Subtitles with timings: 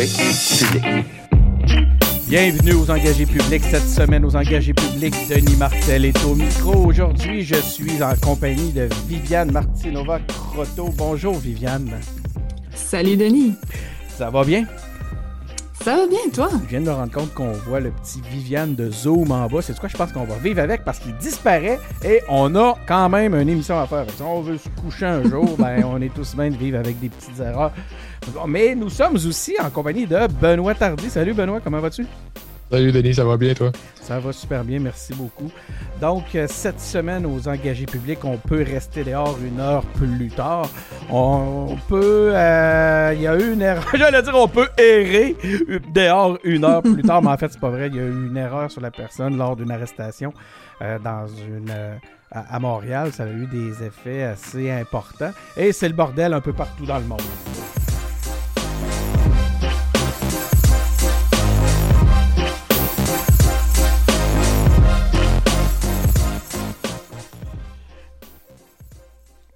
[0.00, 1.04] engagés publics.
[2.28, 3.62] Bienvenue aux engagés publics.
[3.64, 6.86] Cette semaine, aux engagés publics, Denis Martel est au micro.
[6.86, 10.88] Aujourd'hui, je suis en compagnie de Viviane Martinova-Croteau.
[10.96, 11.90] Bonjour, Viviane.
[12.74, 13.54] Salut, Denis.
[14.16, 14.64] Ça va bien?
[15.82, 16.50] Ça va bien, toi?
[16.64, 19.62] Je viens de me rendre compte qu'on voit le petit Viviane de Zoom en bas.
[19.62, 20.84] C'est quoi je pense qu'on va vivre avec?
[20.84, 24.04] Parce qu'il disparaît et on a quand même une émission à faire.
[24.14, 27.00] Si on veut se coucher un jour, ben, on est tous bien de vivre avec
[27.00, 27.72] des petites erreurs.
[28.46, 31.08] Mais nous sommes aussi en compagnie de Benoît Tardy.
[31.08, 32.06] Salut Benoît, comment vas-tu?
[32.70, 33.72] Salut Denis, ça va bien toi?
[34.00, 35.50] Ça va super bien, merci beaucoup.
[36.00, 40.68] Donc, euh, cette semaine, aux engagés publics, on peut rester dehors une heure plus tard.
[41.10, 42.30] On peut.
[42.32, 43.84] Euh, il y a eu une erreur.
[43.94, 45.36] J'allais dire, on peut errer
[45.92, 47.88] dehors une heure plus tard, mais en fait, c'est pas vrai.
[47.88, 50.32] Il y a eu une erreur sur la personne lors d'une arrestation
[50.80, 51.72] euh, dans une.
[52.30, 55.32] à Montréal, ça a eu des effets assez importants.
[55.56, 57.20] Et c'est le bordel un peu partout dans le monde.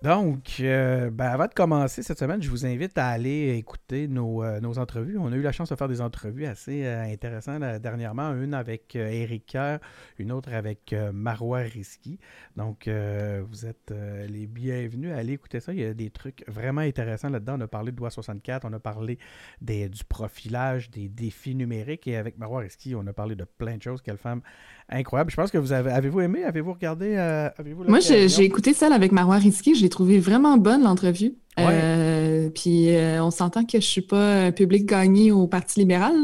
[0.05, 4.45] Donc, euh, ben, avant de commencer cette semaine, je vous invite à aller écouter nos,
[4.45, 5.17] euh, nos entrevues.
[5.17, 8.35] On a eu la chance de faire des entrevues assez euh, intéressantes dernièrement.
[8.35, 9.79] Une avec Eric Kerr,
[10.19, 12.19] une autre avec Marois Risky.
[12.55, 13.95] Donc, vous êtes
[14.29, 15.73] les bienvenus à aller écouter ça.
[15.73, 17.57] Il y a des trucs vraiment intéressants là-dedans.
[17.57, 19.19] On a parlé de Loi 64, on a parlé
[19.63, 22.07] des, du profilage, des défis numériques.
[22.09, 24.03] Et avec Marois Risky, on a parlé de plein de choses.
[24.03, 24.43] Quelle femme
[24.89, 25.31] incroyable.
[25.31, 25.91] Je pense que vous avez.
[25.91, 29.75] Avez-vous aimé Avez-vous regardé avez Moi, j'ai écouté celle avec Marois Risky.
[29.75, 31.35] Je trouvé vraiment bonne, l'entrevue.
[31.61, 36.15] Euh, puis euh, on s'entend que je suis pas un public gagné au Parti libéral,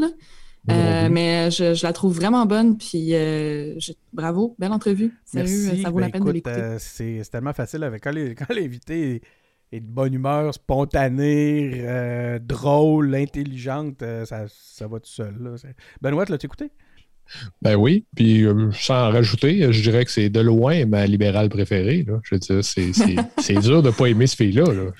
[0.69, 2.77] euh, mais je, la trouve vraiment bonne.
[2.77, 3.13] Puis
[4.13, 5.13] bravo, belle entrevue.
[5.25, 6.75] Sérieux, ça vaut la ben, peine de l'écouter.
[6.79, 8.13] c'est tellement facile avec quand
[8.49, 9.21] l'invité
[9.71, 11.81] est de bonne humeur, spontanée,
[12.41, 15.35] drôle, intelligente, ça, ça, va tout seul.
[15.39, 15.55] Là.
[16.01, 16.71] Benoît, l'as-tu écouté?
[17.61, 22.05] Ben oui, puis euh, sans rajouter, je dirais que c'est de loin ma libérale préférée.
[22.23, 24.65] Je veux dire, c'est dur de ne pas aimer ce fille-là.
[24.65, 24.91] Là,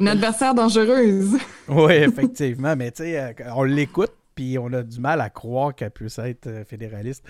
[0.00, 1.36] Une adversaire dangereuse.
[1.68, 5.74] oui, effectivement, mais tu sais, euh, on l'écoute, puis on a du mal à croire
[5.74, 7.24] qu'elle puisse être euh, fédéraliste.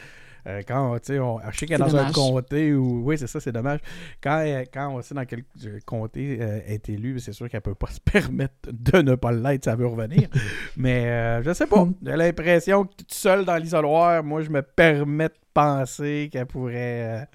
[0.47, 3.03] Euh, quand, tu sais, on, je sais qu'elle est dans un comté où.
[3.05, 3.81] Oui, c'est ça, c'est dommage.
[4.23, 5.45] Quand, quand on sait dans quel
[5.85, 9.65] comté euh, est élu, c'est sûr qu'elle peut pas se permettre de ne pas l'être,
[9.65, 10.29] ça veut revenir.
[10.77, 11.87] Mais euh, je sais pas.
[12.05, 17.29] J'ai l'impression que toute seule dans l'isoloir, moi, je me permets de penser qu'elle pourrait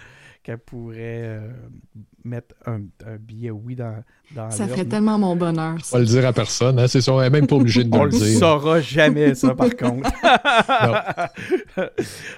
[0.47, 1.51] qu'elle pourrait euh,
[2.27, 2.81] mettre un,
[3.17, 4.03] billet oui dans,
[4.35, 5.77] dans Ça ferait tellement mon bonheur.
[5.91, 6.87] On va le dire à personne, hein?
[6.87, 8.21] c'est ça, on n'est même pas obligé de le dire.
[8.21, 10.09] On le saura jamais, ça, par contre.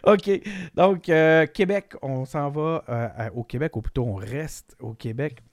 [0.03, 0.41] OK.
[0.75, 5.43] Donc, euh, Québec, on s'en va euh, au Québec, ou plutôt on reste au Québec.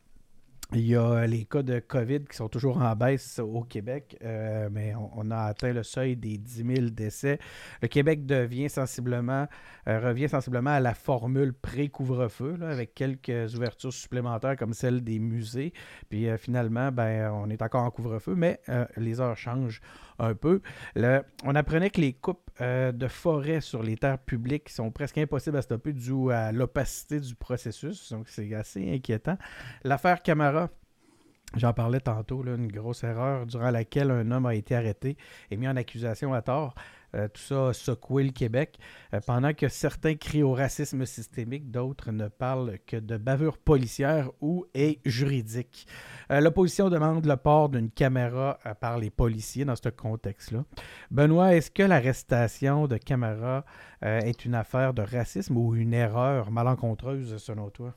[0.73, 4.69] Il y a les cas de COVID qui sont toujours en baisse au Québec, euh,
[4.71, 7.39] mais on, a atteint le seuil des 10 000 décès.
[7.83, 9.47] Le Québec devient sensiblement,
[9.87, 15.73] euh, revient sensiblement à la formule pré-couvre-feu, avec quelques ouvertures supplémentaires comme celle des musées.
[16.09, 18.61] Puis euh, finalement, ben, on est encore en couvre-feu, mais
[18.97, 19.81] les heures changent
[20.19, 20.61] un peu.
[21.45, 25.59] on apprenait que les coupes euh, de forêt sur les terres publiques sont presque impossibles
[25.59, 28.13] à stopper dû à l'opacité du processus.
[28.13, 29.37] Donc, c'est assez inquiétant.
[29.85, 30.71] L'affaire Camara.
[31.55, 35.17] J'en parlais tantôt, une grosse erreur durant laquelle un homme a été arrêté
[35.51, 36.75] et mis en accusation à tort.
[37.15, 38.79] Euh, tout ça a secoué le Québec.
[39.15, 44.31] Euh, pendant que certains crient au racisme systémique, d'autres ne parlent que de bavure policière
[44.41, 45.87] ou est juridique.
[46.31, 50.65] Euh, l'opposition demande le port d'une caméra par les policiers dans ce contexte-là.
[51.11, 53.65] Benoît, est-ce que l'arrestation de caméra
[54.03, 57.95] est une affaire de racisme ou une erreur malencontreuse selon toi?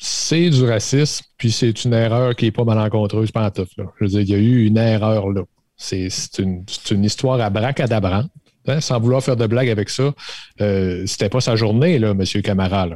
[0.00, 4.20] c'est du racisme, puis c'est une erreur qui n'est pas malencontreuse, pas Je veux dire,
[4.20, 5.42] il y a eu une erreur là.
[5.78, 6.08] C'est
[6.38, 8.24] une, une, histoire à bracadabrant.
[8.66, 10.12] Hein, sans vouloir faire de blague avec ça,
[10.60, 12.24] euh, c'était pas sa journée, là, M.
[12.42, 12.88] Camara.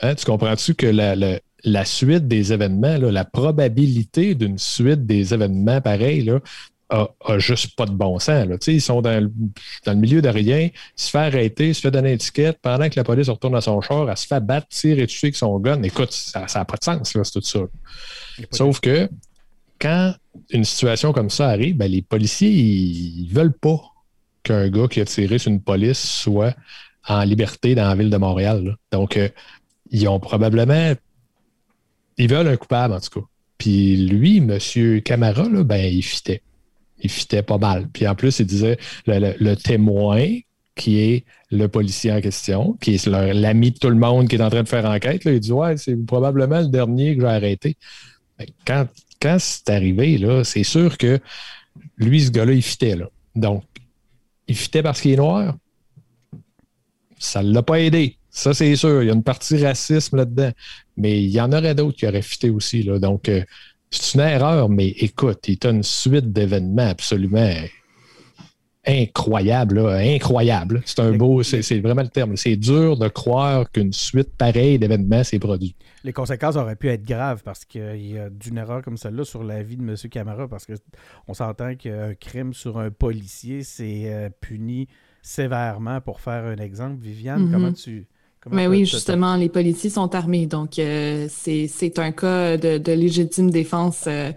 [0.00, 5.82] Hein, tu comprends-tu que la, la, suite des événements, la probabilité d'une suite des événements
[5.82, 6.38] pareils, là,
[6.90, 8.46] a, juste pas de bon sens.
[8.46, 8.56] Là.
[8.66, 9.30] Ils sont dans le,
[9.84, 12.96] dans le, milieu de rien, se fait arrêter, se fait donner une étiquette, pendant que
[12.96, 15.82] la police retourne à son char, elle se fait battre, tirer dessus avec son gun.
[15.82, 17.60] Écoute, ça n'a pas de sens, c'est tout ça.
[18.50, 19.08] Sauf que
[19.78, 20.14] quand
[20.50, 23.80] une situation comme ça arrive, ben, les policiers, ils, veulent pas
[24.42, 26.54] qu'un gars qui a tiré sur une police soit
[27.08, 28.76] en liberté dans la ville de Montréal.
[28.92, 29.28] Donc, euh,
[29.90, 30.94] ils ont probablement.
[32.16, 33.26] Ils veulent un coupable, en tout cas.
[33.58, 34.58] Puis lui, M.
[35.02, 36.42] Camara, ben, il fitait.
[37.02, 37.88] Il fitait pas mal.
[37.88, 40.26] Puis en plus, il disait le, témoin,
[40.74, 44.42] qui est le policier en question, qui est l'ami de tout le monde qui est
[44.42, 47.76] en train de faire enquête, il dit Ouais, c'est probablement le dernier que j'ai arrêté.
[48.38, 48.86] Ben, quand
[49.20, 51.20] quand c'est arrivé, c'est sûr que
[51.96, 52.96] Lui, ce gars-là, il fitait.
[53.34, 53.64] Donc,
[54.48, 55.56] il fitait parce qu'il est noir.
[57.18, 58.16] Ça ne l'a pas aidé.
[58.30, 59.02] Ça, c'est sûr.
[59.02, 60.50] Il y a une partie racisme là-dedans.
[60.96, 62.84] Mais il y en aurait d'autres qui auraient fité aussi.
[62.84, 63.44] Donc, euh,
[63.90, 67.54] c'est une erreur, mais écoute, il a une suite d'événements absolument
[68.86, 70.82] incroyable, incroyable.
[70.86, 72.36] C'est un beau, c'est vraiment le terme.
[72.36, 75.76] C'est dur de croire qu'une suite pareille d'événements s'est produite.
[76.04, 79.44] Les conséquences auraient pu être graves parce qu'il y a d'une erreur comme celle-là sur
[79.44, 79.96] la vie de M.
[80.10, 84.88] Camara, parce qu'on s'entend qu'un crime sur un policier, c'est euh, puni
[85.22, 86.96] sévèrement pour faire un exemple.
[87.00, 87.52] Viviane, mm-hmm.
[87.52, 88.06] comment tu.
[88.50, 94.04] Mais oui, justement, les policiers sont armés, donc euh, c'est un cas de, légitime défense.
[94.06, 94.32] Euh,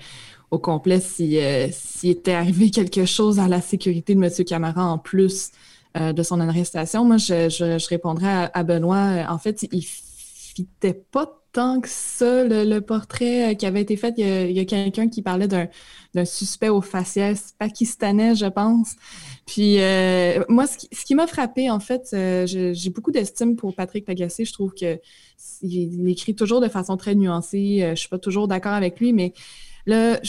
[0.51, 1.67] au complet s'il euh,
[2.03, 4.29] était arrivé quelque chose à la sécurité de M.
[4.45, 5.49] Camara en plus
[5.95, 7.05] de son arrestation.
[7.05, 9.25] Moi, je, répondrais à, Benoît.
[9.29, 9.83] En fait, il
[10.55, 14.15] fitait pas tant que ça le, portrait euh, qui avait été fait.
[14.17, 18.95] Il y a, quelqu'un qui parlait d'un suspect au faciès pakistanais, je pense.
[19.45, 19.77] Puis
[20.49, 22.07] moi, ce qui, m'a frappé, en fait,
[22.45, 24.45] j'ai beaucoup d'estime pour Patrick Lagacé.
[24.45, 24.99] Je trouve que
[25.61, 27.91] il, écrit toujours de façon très nuancée.
[27.91, 29.33] je suis pas toujours d'accord avec lui, mais
[29.85, 30.19] Là,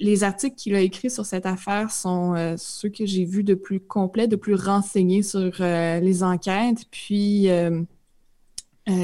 [0.00, 3.54] les articles qu'il a écrits sur cette affaire sont euh, ceux que j'ai vus de
[3.54, 7.82] plus complets, de plus renseignés sur euh, les enquêtes, puis euh,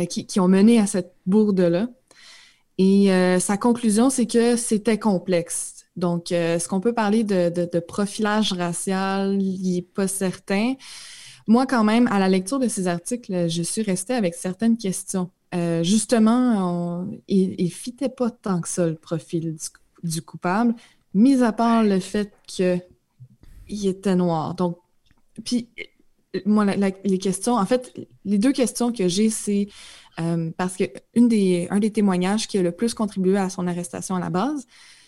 [0.09, 1.89] qui, ont mené à cette bourde-là.
[2.79, 3.11] Et
[3.41, 5.87] sa conclusion, c'est que c'était complexe.
[5.97, 9.41] Donc, est-ce qu'on peut parler de, profilage racial?
[9.41, 10.75] Il n'est pas certain.
[11.49, 15.31] Moi, quand même, à la lecture de ces articles, je suis restée avec certaines questions.
[15.55, 19.57] Euh, justement, il ne fitait pas tant que ça le profil
[20.03, 20.75] du, coupable,
[21.15, 22.83] mis à part le fait qu'il
[23.69, 24.55] était noir.
[24.55, 24.79] Donc,
[25.45, 25.69] puis,
[26.45, 27.95] moi, les questions, en fait,
[28.25, 29.69] les deux questions que j'ai, c'est
[30.21, 30.85] euh, parce que
[31.15, 34.31] une des, un des témoignages qui a le plus contribué à son arrestation à la
[34.31, 34.67] base,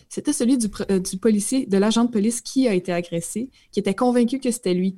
[0.09, 3.79] c'était celui du, euh, du policier, de l'agent de police qui a été agressé, qui
[3.79, 4.97] était convaincu que c'était lui.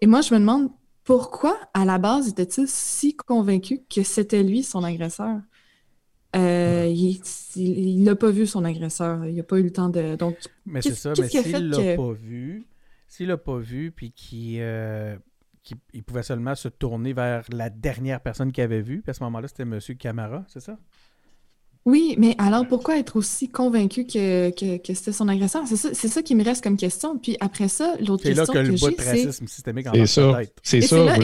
[0.00, 0.70] Et moi, je me demande
[1.04, 5.40] pourquoi, à la base, était-il si convaincu que c'était lui son agresseur?
[6.36, 6.86] Euh,
[7.56, 9.24] il n'a pas vu son agresseur.
[9.26, 10.16] Il n'a pas eu le temps de.
[10.16, 12.66] Donc, mais c'est ça, mais s'il l'a pas vu,
[13.08, 15.16] s'il l'a pas vu, puis qu'il euh,
[16.06, 19.48] pouvait seulement se tourner vers la dernière personne qu'il avait vue, puis à ce moment-là,
[19.48, 19.78] c'était M.
[19.98, 20.78] Camara, c'est ça?
[21.86, 25.62] Oui, mais alors pourquoi être aussi convaincu que, que, c'était son agresseur?
[25.66, 27.16] C'est ça, ça, qui me reste comme question.
[27.16, 29.48] Puis après ça, l'autre question que, que j'ai, c'est...
[29.48, 31.16] systémique en C'est ça, c'est ça.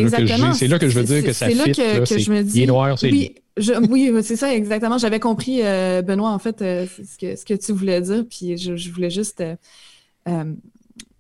[0.55, 1.57] C'est là, que je veux dire que ça fit.
[1.57, 2.61] C'est là que, je me dis...
[2.61, 4.99] Il est noir, c'est oui, oui, c'est ça, exactement.
[4.99, 8.25] J'avais compris, euh, Benoît, en fait, euh, ce, que, ce que tu voulais dire.
[8.29, 10.45] Puis je, voulais juste euh,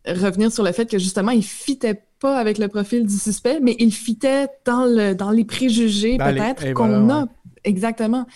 [0.06, 3.76] revenir sur le fait que, justement, il fitait pas avec le profil du suspect, mais
[3.78, 7.26] il fitait dans, le, dans les préjugés, peut-être, qu'on a.
[7.64, 8.26] Exactement.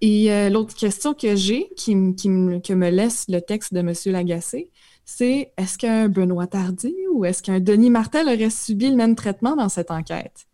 [0.00, 3.92] Et euh, l'autre question que j'ai, qui, que me laisse le texte de M.
[4.06, 4.70] Lagacé,
[5.04, 9.56] c'est est-ce qu'un Benoît Tardy ou est-ce qu'un Denis Martel aurait subi le même traitement
[9.56, 10.46] dans cette enquête?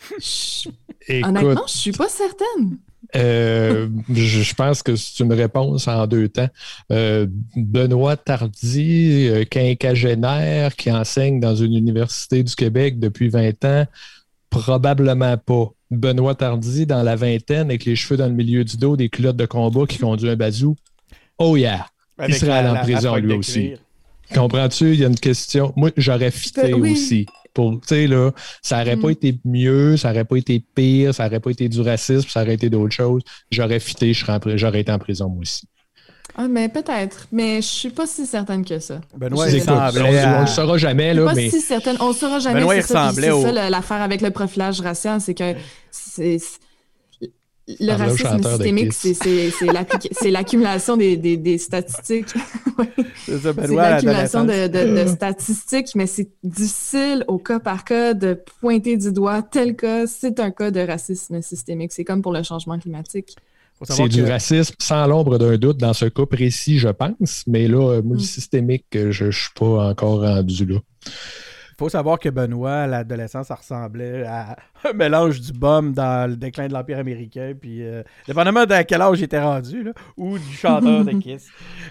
[1.10, 2.78] honnêtement, je suis pas certaine.
[3.16, 6.48] Euh, je pense que c'est une réponse en deux temps.
[6.90, 7.26] Euh,
[7.56, 13.86] Benoît Tardy, quinquagénaire, qui enseigne dans une université du Québec depuis 20 ans,
[14.50, 15.70] probablement pas.
[15.90, 19.36] Benoît Tardy dans la vingtaine avec les cheveux dans le milieu du dos, des culottes
[19.36, 20.76] de combat qui conduit un bazou.
[21.38, 21.86] Oh yeah!
[22.26, 23.74] il serait allé en prison lui aussi.
[24.32, 24.94] Comprends-tu?
[24.94, 25.72] Il y a une question.
[25.76, 27.26] Moi, j'aurais fité aussi.
[27.54, 28.30] Pour, là,
[28.62, 29.12] ça n'aurait pas mm.
[29.12, 32.54] été mieux, ça n'aurait pas été pire, ça n'aurait pas été du racisme, ça aurait
[32.54, 33.22] été d'autres choses.
[33.50, 35.68] J'aurais fité, j'aurais été en prison moi aussi.
[36.36, 37.28] Ah, mais peut-être.
[37.30, 39.00] Mais je suis pas si certaine que ça.
[39.16, 40.24] Benoît, il ressemblait.
[40.26, 41.14] On ne le saura jamais.
[41.14, 41.96] Là, je suis pas si certaine.
[42.00, 42.60] On ne saura jamais.
[42.60, 43.30] Benoît, il ressemblait.
[43.30, 45.54] C'est ça l'affaire avec le profilage racial, c'est que
[45.90, 46.38] c'est.
[47.66, 52.28] Le racisme systémique, c'est l'accumulation des, des, des, statistiques.
[53.26, 59.12] c'est l'accumulation de, de, statistiques, mais c'est difficile au cas par cas de pointer du
[59.12, 61.92] doigt tel cas, c'est un cas de racisme systémique.
[61.92, 63.34] C'est comme pour le changement climatique.
[63.82, 67.44] C'est du racisme sans l'ombre d'un doute dans ce cas précis, je pense.
[67.46, 68.20] Mais là, moi, mm.
[68.20, 70.78] systémique, je ne suis pas encore rendu là.
[71.74, 74.56] Il faut savoir que Benoît, à l'adolescence, ça ressemblait à
[74.88, 79.02] un mélange du bum dans le déclin de l'Empire américain, puis euh, dépendamment de quel
[79.02, 81.48] âge il était rendu, là, ou du chanteur de Kiss.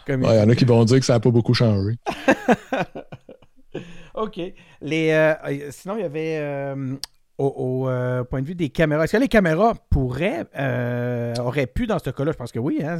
[0.07, 1.97] Il y en a qui vont dire que ça n'a pas beaucoup changé.
[4.15, 4.39] OK.
[4.81, 5.33] Les, euh,
[5.71, 6.95] sinon, il y avait euh,
[7.37, 9.05] au, euh, point de vue des caméras.
[9.05, 12.31] Est-ce que les caméras pourraient, euh, auraient pu dans ce cas-là?
[12.31, 12.79] Je pense que oui.
[12.83, 12.99] Hein,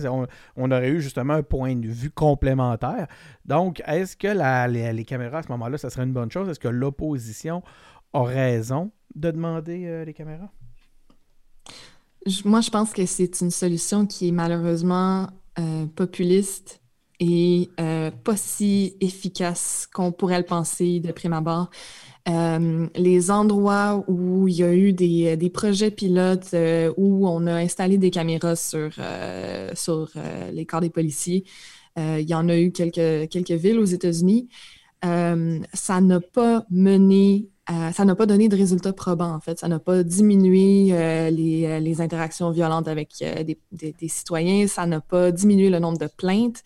[0.55, 3.07] on, aurait eu justement un point de vue complémentaire.
[3.45, 4.27] Donc, est-ce que
[4.67, 6.49] les, caméras à ce moment-là, ça serait une bonne chose?
[6.49, 7.61] Est-ce que l'opposition
[8.13, 10.49] a raison de demander euh, les caméras?
[12.45, 15.27] Moi, je pense que c'est une solution qui est malheureusement
[15.95, 16.81] populiste
[17.19, 21.69] et pas si efficace qu'on pourrait le penser de prime abord.
[22.25, 26.55] Les endroits où il y a eu des, projets pilotes
[26.97, 28.91] où on a installé des caméras sur,
[29.73, 30.09] sur
[30.51, 31.43] les corps des policiers,
[31.97, 34.47] il y en a eu quelques, quelques villes aux États-Unis.
[35.01, 39.59] ça n'a pas mené euh, ça n'a pas donné de résultats probants, en fait.
[39.59, 43.23] Ça n'a pas diminué euh, les, euh, interactions violentes avec
[43.71, 44.67] des, citoyens.
[44.67, 46.61] Ça n'a pas diminué le nombre de plaintes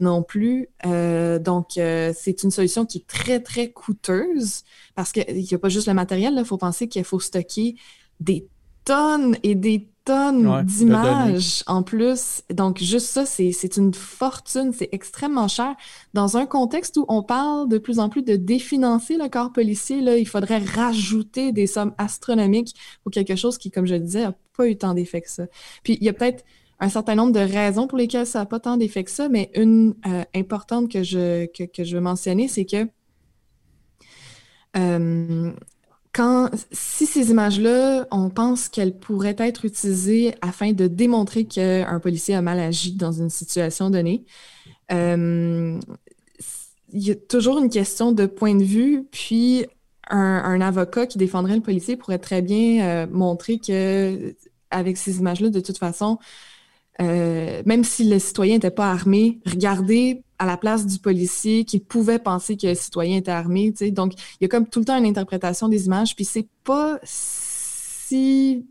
[0.00, 0.68] non plus.
[0.84, 4.62] donc, c'est une solution qui est très, très coûteuse
[4.94, 6.34] parce qu'il n'y a pas juste le matériel.
[6.36, 7.76] Il faut penser qu'il faut stocker
[8.20, 8.48] des
[8.84, 12.42] tonnes et des tonnes d'images en plus.
[12.50, 15.76] Donc, juste ça, c'est une fortune, c'est extrêmement cher.
[16.14, 20.00] Dans un contexte où on parle de plus en plus de définancer le corps policier,
[20.00, 24.22] là, il faudrait rajouter des sommes astronomiques pour quelque chose qui, comme je le disais,
[24.22, 25.44] n'a pas eu tant d'effet que ça.
[25.82, 26.44] Puis, il y a peut-être
[26.80, 29.50] un certain nombre de raisons pour lesquelles ça n'a pas tant d'effet que ça, mais
[29.54, 32.88] une euh, importante que je, que, je veux mentionner, c'est que
[34.76, 35.52] euh,
[36.72, 42.42] si ces images-là, on pense qu'elles pourraient être utilisées afin de démontrer qu'un policier a
[42.42, 44.24] mal agi dans une situation donnée,
[44.90, 45.78] euh,
[46.92, 49.66] il y a toujours une question de point de vue, puis
[50.10, 54.34] un, avocat qui défendrait le policier pourrait très bien montrer que
[54.70, 56.18] avec ces images-là, de toute façon,
[57.00, 61.78] euh, même si le citoyen n'était pas armé, regardez à la place du policier qui
[61.80, 63.72] pouvait penser que le citoyen était armé.
[63.90, 66.98] Donc, il y a comme tout le temps une interprétation des images, puis c'est pas
[67.02, 68.66] si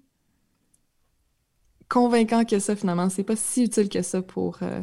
[1.89, 3.09] convaincant que ça, finalement.
[3.09, 4.59] C'est pas si utile que ça pour.
[4.61, 4.81] Euh,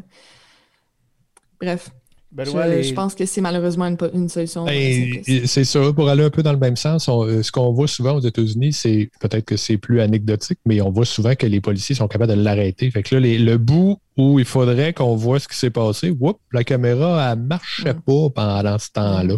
[1.60, 1.90] bref.
[2.36, 4.64] Je, pense que c'est malheureusement une, solution.
[4.64, 5.92] Ben, c'est ça.
[5.92, 8.72] Pour aller un peu dans le même sens, euh, ce qu'on voit souvent aux États-Unis,
[8.72, 12.34] c'est peut-être que c'est plus anecdotique, mais on voit souvent que les policiers sont capables
[12.34, 12.90] de l'arrêter.
[12.90, 16.14] Fait que là, le bout où il faudrait qu'on voit ce qui s'est passé.
[16.20, 19.36] Oups, la caméra, elle marchait pas pendant ce temps-là.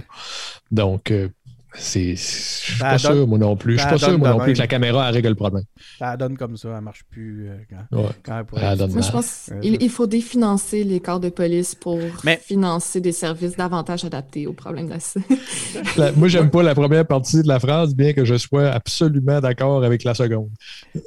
[0.70, 1.28] Donc, euh,
[1.78, 3.74] c'est, je suis pas sûr, moi non plus.
[3.74, 5.64] Je suis pas sûr, moi non plus, que la caméra règle le problème.
[5.98, 7.56] Ça donne comme ça, elle marche plus euh,
[8.24, 8.76] quand, elle pourrait.
[8.76, 11.98] Moi, je pense qu'il faut définancer les corps de police pour
[12.40, 14.96] financer des services davantage adaptés aux problèmes de
[16.16, 19.84] Moi, j'aime pas la première partie de la phrase, bien que je sois absolument d'accord
[19.84, 20.50] avec la seconde.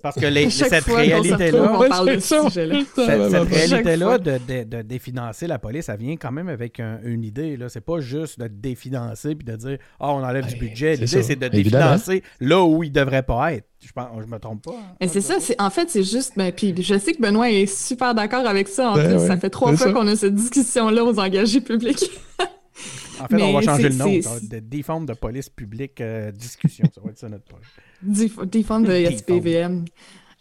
[0.01, 1.77] Parce que cette réalité-là,
[2.19, 7.57] cette, réalité-là de, de, définancer la police, ça vient quand même avec une idée.
[7.57, 7.69] Là.
[7.69, 10.95] C'est pas juste de définancer puis de dire, ah, oh, on enlève du budget.
[10.95, 13.65] L'idée, c'est de définancer là où il ne devrait pas être.
[13.85, 14.75] Je pense, je me trompe pas.
[15.01, 15.07] Hein.
[15.07, 15.35] c'est ça.
[15.57, 16.33] En fait, c'est juste.
[16.35, 18.91] Ben, puis je sais que Benoît est super d'accord avec ça.
[18.91, 22.11] En ben ça fait trois fois qu'on a cette discussion-là aux engagés publics.
[23.21, 24.05] en fait, on va changer le nom.
[24.05, 26.85] de défendre de police publique euh, discussion.
[26.93, 28.45] Ça va être ça notre projet.
[28.47, 29.85] Défendre de SPVM.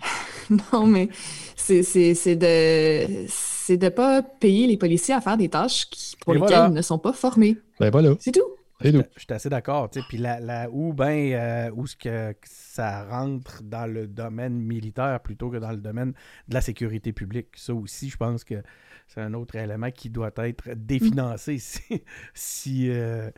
[0.72, 1.08] non, mais
[1.56, 6.68] c'est de c'est de pas payer les policiers à faire des tâches qui, pour lesquelles
[6.68, 7.56] ils ne sont pas formés.
[7.78, 8.14] Ben voilà.
[8.18, 8.40] C'est tout.
[8.80, 9.90] Je suis assez d'accord.
[10.08, 15.50] Puis là, où, ben, euh, où ce que ça rentre dans le domaine militaire plutôt
[15.50, 16.12] que dans le domaine
[16.48, 17.48] de la sécurité publique.
[17.56, 18.62] Ça aussi, je pense que
[19.08, 21.58] c'est un autre élément qui doit être définancé
[22.34, 23.30] si, euh,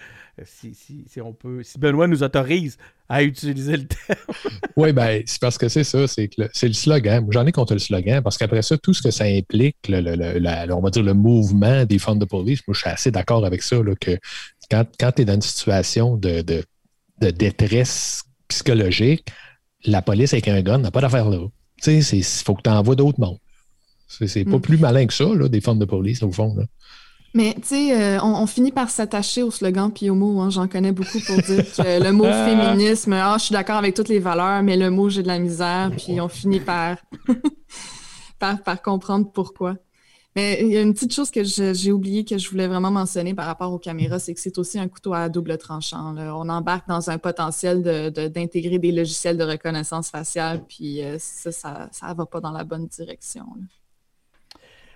[0.42, 1.62] si, si, si, on peut.
[1.62, 2.76] Si Benoît nous autorise
[3.10, 4.20] à utiliser le terme.
[4.76, 7.26] oui, ben, c'est parce que c'est ça, c'est que c'est le slogan.
[7.30, 10.80] J'en ai contre le slogan parce qu'après ça, tout ce que ça implique, le, on
[10.80, 13.76] va dire le mouvement des fonds de police, moi, je suis assez d'accord avec ça,
[14.00, 14.16] que
[14.70, 16.62] quand, quand tu es dans une situation de,
[17.20, 19.26] détresse psychologique,
[19.84, 21.48] la police avec un gun n'a pas d'affaire là.
[21.82, 23.38] Tu sais, il faut que tu envoies d'autres mondes.
[24.06, 24.60] C'est pas mm.
[24.60, 26.54] plus malin que ça, là, des fonds de police, au fond.
[26.54, 26.64] Là.
[27.32, 30.40] Mais tu sais, euh, on, finit par s'attacher au slogan puis au mot.
[30.40, 30.50] Hein.
[30.50, 34.08] J'en connais beaucoup pour dire que le mot féminisme, ah, je suis d'accord avec toutes
[34.08, 36.96] les valeurs, mais le mot j'ai de la misère, puis on finit par,
[38.40, 39.76] par, par comprendre pourquoi.
[40.36, 43.34] Mais il y a une petite chose que j'ai oublié que je voulais vraiment mentionner
[43.34, 46.14] par rapport aux caméras, c'est que c'est aussi un couteau à double tranchant.
[46.16, 47.82] On embarque dans un potentiel
[48.12, 52.62] d'intégrer des logiciels de reconnaissance faciale, puis euh, ça, ça ne va pas dans la
[52.62, 53.44] bonne direction.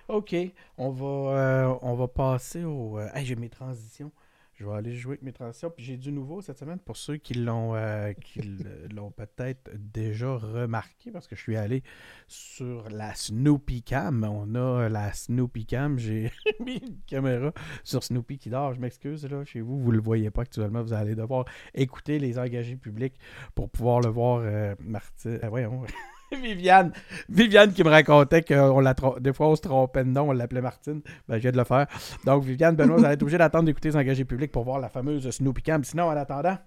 [0.07, 0.35] OK,
[0.77, 2.99] on va, euh, on va passer au...
[2.99, 4.11] Euh, j'ai mes transitions.
[4.53, 5.71] Je vais aller jouer avec mes transitions.
[5.75, 8.39] Puis j'ai du nouveau cette semaine pour ceux qui l'ont euh, qui
[8.95, 11.83] l'ont peut-être déjà remarqué parce que je suis allé
[12.27, 14.23] sur la Snoopy Cam.
[14.23, 15.97] On a la Snoopy Cam.
[15.99, 16.31] J'ai
[16.63, 17.51] mis une caméra
[17.83, 18.73] sur Snoopy qui dort.
[18.73, 19.79] Je m'excuse là chez vous.
[19.79, 20.83] Vous ne le voyez pas actuellement.
[20.83, 23.19] Vous allez devoir écouter les engagés publics
[23.55, 24.75] pour pouvoir le voir.
[24.79, 25.39] Martin.
[25.49, 25.83] Voyons.
[26.41, 26.91] Viviane,
[27.29, 30.61] Viviane qui me racontait que la des fois on se trompait de nom, on l'appelait
[30.61, 31.01] Martine.
[31.27, 31.87] Ben, je viens de le faire.
[32.25, 34.89] Donc, Viviane, Benoît, vous allez être obligé d'attendre d'écouter les engagés publics pour voir la
[34.89, 35.83] fameuse Snoopy Cam.
[35.83, 36.57] Sinon, en attendant,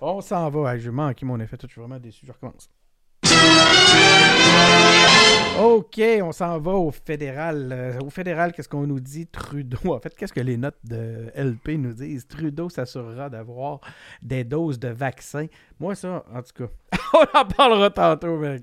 [0.00, 0.78] on s'en va.
[0.78, 1.56] J'ai manqué mon effet.
[1.60, 2.26] Je suis vraiment déçu.
[2.26, 2.70] Je recommence.
[5.60, 7.70] OK, on s'en va au fédéral.
[7.72, 9.26] Euh, au fédéral, qu'est-ce qu'on nous dit?
[9.26, 9.92] Trudeau?
[9.92, 12.28] En fait, qu'est-ce que les notes de LP nous disent?
[12.28, 13.80] Trudeau s'assurera d'avoir
[14.22, 15.46] des doses de vaccins.
[15.80, 18.62] Moi, ça, en tout cas, on en parlera tantôt, mais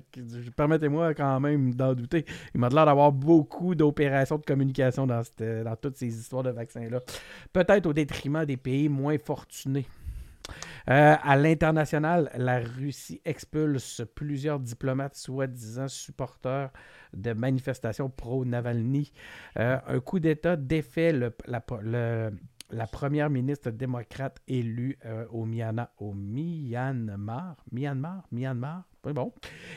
[0.56, 2.24] permettez-moi quand même d'en douter.
[2.54, 7.00] Il m'a l'air d'avoir beaucoup d'opérations de communication dans, dans toutes ces histoires de vaccins-là.
[7.52, 9.84] Peut-être au détriment des pays moins fortunés.
[10.88, 16.70] Euh, à l'international, la Russie expulse plusieurs diplomates soi-disant supporters
[17.12, 19.12] de manifestations pro-Navalny.
[19.58, 25.88] Euh, un coup d'État défait la, première ministre démocrate élue euh, au, Myanmar,
[27.72, 28.26] Myanmar.
[28.30, 28.84] Myanmar?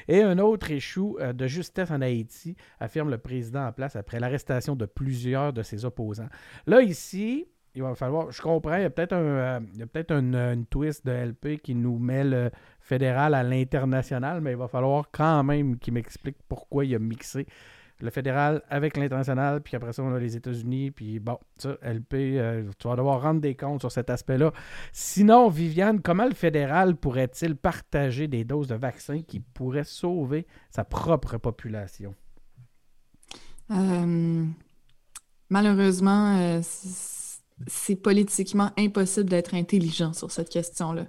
[0.08, 4.76] Et un autre échoue de justesse en Haïti, affirme le président en place après l'arrestation
[4.76, 6.30] de plusieurs de ses opposants.
[6.66, 7.46] Là, ici,
[7.76, 8.32] il va falloir.
[8.32, 9.60] Je comprends, il y a peut-être un, euh,
[9.92, 14.68] peut une, twist de LP qui nous met le fédéral à l'international, mais il va
[14.68, 17.46] falloir quand même qu'il m'explique pourquoi il a mixé
[18.02, 22.14] le fédéral avec l'international, puis après ça, on a les États-Unis, puis bon, ça, LP,
[22.14, 24.54] euh, tu vas devoir rendre des comptes sur cet aspect-là.
[24.94, 30.86] Sinon, Viviane, comment le fédéral pourrait-il partager des doses de vaccins qui pourraient sauver sa
[30.86, 32.16] propre population?
[33.72, 34.46] Euh,
[35.50, 36.62] malheureusement,
[37.68, 41.06] c'est politiquement impossible d'être intelligent sur cette question-là.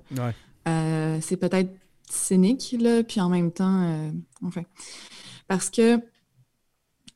[0.68, 1.70] Euh, c'est peut-être
[2.08, 4.10] cynique, là, puis en même temps, euh,
[4.44, 4.62] enfin,
[5.48, 6.00] parce que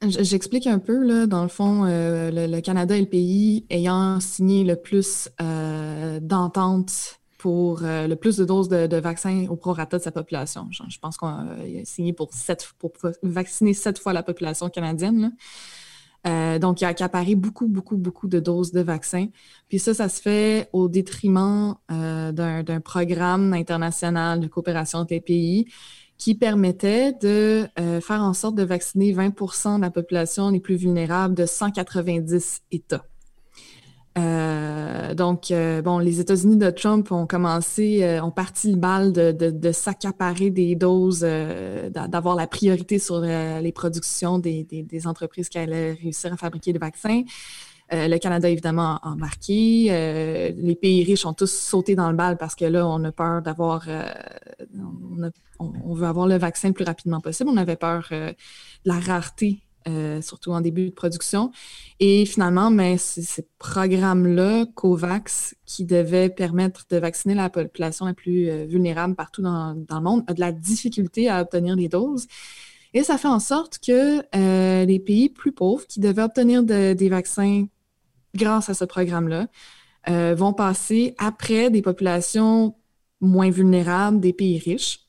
[0.02, 4.64] j'explique un peu, là, dans le fond, euh, le, Canada est le pays ayant signé
[4.64, 5.28] le plus
[6.20, 10.68] d'ententes pour le plus de doses de, vaccins au prorata de sa population.
[10.70, 11.46] Je, pense qu'on a
[11.84, 15.20] signé pour, sept, pour vacciner sept fois la population canadienne.
[15.20, 15.28] Là.
[16.26, 19.26] Euh, donc, il a accaparé beaucoup, beaucoup, beaucoup de doses de vaccins.
[19.68, 25.20] Puis ça, ça se fait au détriment euh, d'un programme international de coopération entre les
[25.20, 25.66] pays
[26.16, 30.76] qui permettait de euh, faire en sorte de vacciner 20% de la population les plus
[30.76, 33.04] vulnérables de 190 États.
[34.16, 39.12] Euh, donc, euh, bon, les États-Unis de Trump ont commencé, euh, ont parti le bal
[39.12, 41.26] de, de, s'accaparer des doses,
[41.90, 46.78] d'avoir la priorité sur les productions des, des, entreprises qui allaient réussir à fabriquer des
[46.78, 47.22] vaccins.
[47.90, 50.52] le Canada, évidemment, a embarqué.
[50.56, 53.42] les pays riches ont tous sauté dans le bal parce que là, on a peur
[53.42, 53.86] d'avoir...
[54.78, 57.50] On, on, veut avoir le vaccin le plus rapidement possible.
[57.50, 58.34] On avait peur de
[58.84, 61.50] la rareté euh, surtout en début de production.
[62.00, 68.48] Et finalement, mais ces programmes-là, COVAX, qui devaient permettre de vacciner la population la plus
[68.48, 72.26] euh, vulnérable partout dans, le monde, a de la difficulté à obtenir des doses.
[72.94, 77.08] Et ça fait en sorte que euh, les pays plus pauvres qui devaient obtenir des
[77.10, 77.66] vaccins
[78.34, 79.48] grâce à ce programme-là
[80.34, 82.74] vont passer après des populations
[83.20, 85.03] moins vulnérables des pays riches.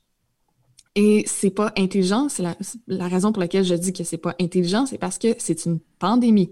[0.96, 2.30] Et c'est pas intelligent.
[2.30, 2.44] C'est
[2.88, 5.80] la, raison pour laquelle je dis que c'est pas intelligent, c'est parce que c'est une
[6.00, 6.52] pandémie.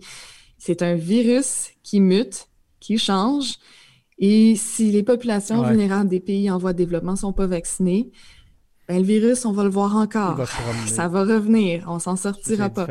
[0.58, 2.48] C'est un virus qui mute,
[2.80, 3.58] qui change.
[4.20, 8.12] Et si les populations vulnérables des pays en voie de développement sont pas vaccinées,
[8.88, 10.46] ben, le virus, on va le voir encore.
[10.88, 11.86] ça va revenir.
[11.88, 12.86] On s'en sortira pas.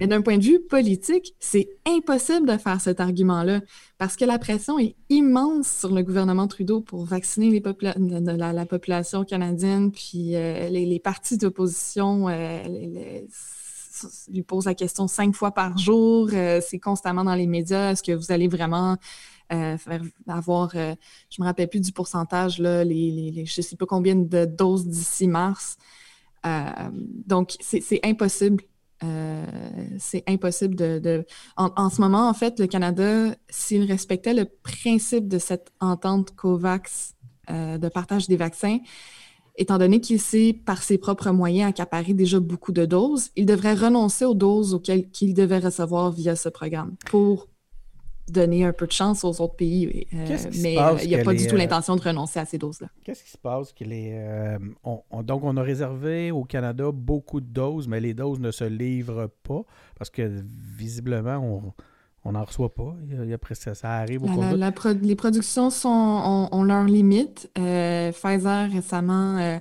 [0.00, 3.60] Mais d'un point de vue politique, c'est impossible de faire cet argument-là
[3.98, 9.24] parce que la pression est immense sur le gouvernement Trudeau pour vacciner les la, population
[9.24, 12.62] canadienne, puis euh, les, partis d'opposition euh,
[14.32, 16.28] lui posent la question cinq fois par jour.
[16.32, 17.92] Euh, c'est constamment dans les médias.
[17.92, 18.96] Est-ce que vous allez vraiment
[19.50, 20.94] faire, avoir, euh,
[21.30, 24.86] je me rappelle plus du pourcentage, là, les, je ne sais pas combien de doses
[24.86, 25.76] d'ici mars.
[26.46, 26.70] Euh,
[27.26, 28.62] donc, c'est impossible.
[29.98, 31.24] c'est impossible de...
[31.56, 37.14] En, ce moment, en fait, le Canada, s'il respectait le principe de cette entente COVAX
[37.48, 38.78] de partage des vaccins,
[39.58, 43.74] étant donné qu'il sait par ses propres moyens accaparer déjà beaucoup de doses, il devrait
[43.74, 44.80] renoncer aux doses
[45.12, 47.48] qu'il devait recevoir via ce programme pour
[48.32, 50.06] donner un peu de chance aux autres pays.
[50.14, 52.58] Euh, mais euh, il n'y a pas du tout euh, l'intention de renoncer à ces
[52.58, 52.88] doses-là.
[53.04, 53.72] Qu'est-ce qui se passe?
[53.72, 58.50] Que les, donc, on a réservé au Canada beaucoup de doses, mais les doses ne
[58.50, 59.62] se livrent pas
[59.96, 60.42] parce que
[60.76, 61.74] visiblement,
[62.24, 62.94] on n'en reçoit pas.
[63.10, 67.50] Il y a, ça, ça arrive au la, Les productions sont, ont, leurs limites.
[67.54, 69.60] Pfizer récemment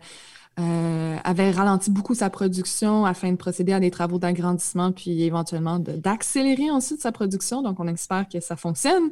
[0.60, 5.78] euh, avait ralenti beaucoup sa production afin de procéder à des travaux d'agrandissement, puis éventuellement
[5.78, 7.62] d'accélérer ensuite sa production.
[7.62, 9.12] Donc, on espère que ça fonctionne.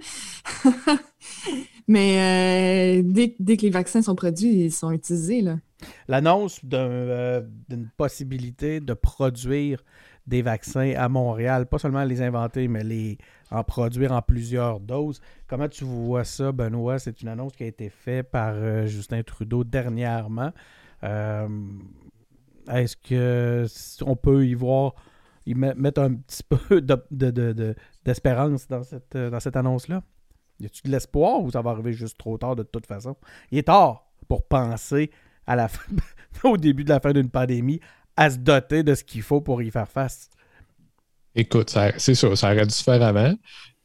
[1.87, 5.43] Mais euh, dès, que les vaccins sont produits, ils sont utilisés.
[6.07, 9.83] L'annonce euh, d'une possibilité de produire
[10.25, 13.19] des vaccins à Montréal, pas seulement les inventer, mais les
[13.51, 15.21] en produire en plusieurs doses.
[15.45, 16.97] Comment tu vois ça, Benoît?
[16.97, 20.51] C'est une annonce qui a été faite par Justin Trudeau dernièrement.
[21.05, 21.47] Euh,
[22.71, 23.65] est-ce que
[24.03, 24.95] on peut y voir,
[25.45, 26.81] y mettre un petit peu
[28.03, 30.03] d'espérance dans cette, dans cette annonce-là?
[30.59, 33.15] Y a-tu de l'espoir ou ça va arriver juste trop tard de toute façon?
[33.51, 35.11] Il est tard pour penser
[36.43, 37.79] au début de la fin d'une pandémie
[38.17, 40.29] à se doter de ce qu'il faut pour y faire face.
[41.35, 43.35] Écoute, c'est ça, ça aurait dû se faire avant.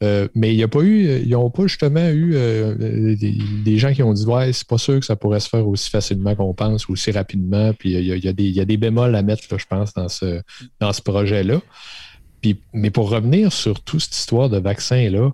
[0.03, 3.93] Euh, mais il n'y a pas eu, ils n'ont pas justement eu euh, des, gens
[3.93, 6.53] qui ont dit Ouais, c'est pas sûr que ça pourrait se faire aussi facilement qu'on
[6.53, 7.73] pense, aussi rapidement.
[7.73, 10.41] Puis il y, a, des bémols à mettre, je pense, dans ce,
[10.79, 11.61] dans ce projet-là.
[12.41, 15.31] Puis, mais pour revenir sur toute cette histoire de vaccin-là,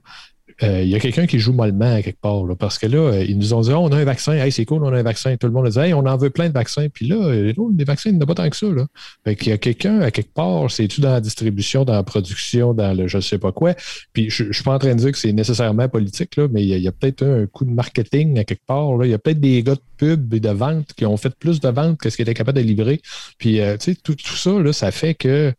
[0.63, 2.43] euh, il y a quelqu'un qui joue mollement à quelque part.
[2.57, 4.65] parce que là, euh, ils nous ont dit oh, on a un vaccin, hey, c'est
[4.65, 5.37] cool, on a un vaccin.
[5.37, 6.87] Tout le monde a dit hey, on en veut plein de vaccins.
[6.89, 8.67] Puis là, euh, des vaccins, il n'y en a pas tant que ça.
[8.67, 8.87] Là.
[9.23, 12.97] Fait y a quelqu'un à quelque part, c'est-tu dans la distribution, dans la production, dans
[12.97, 13.75] le je ne sais pas quoi?
[14.13, 16.63] Puis je ne suis pas en train de dire que c'est nécessairement politique, là, mais
[16.63, 19.05] il y a, peut-être un coup de marketing à quelque part.
[19.05, 21.59] Il y a peut-être des gars de pub et de vente qui ont fait plus
[21.59, 23.01] de ventes que ce qu'ils étaient capables de livrer.
[23.37, 25.53] Puis, tu sais, tout, ça, là, ça fait que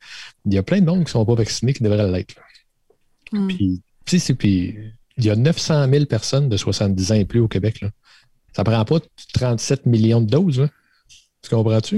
[0.47, 2.35] il y a plein de monde qui ne sont pas vaccinés qui devraient l'être.
[3.31, 3.83] Puis
[4.37, 4.77] puis
[5.17, 7.81] il y a 900 000 personnes de 70 ans et plus au Québec.
[7.81, 7.91] Là.
[8.53, 8.99] Ça prend pas
[9.35, 10.69] 37 millions de doses.
[11.43, 11.97] Tu comprends-tu?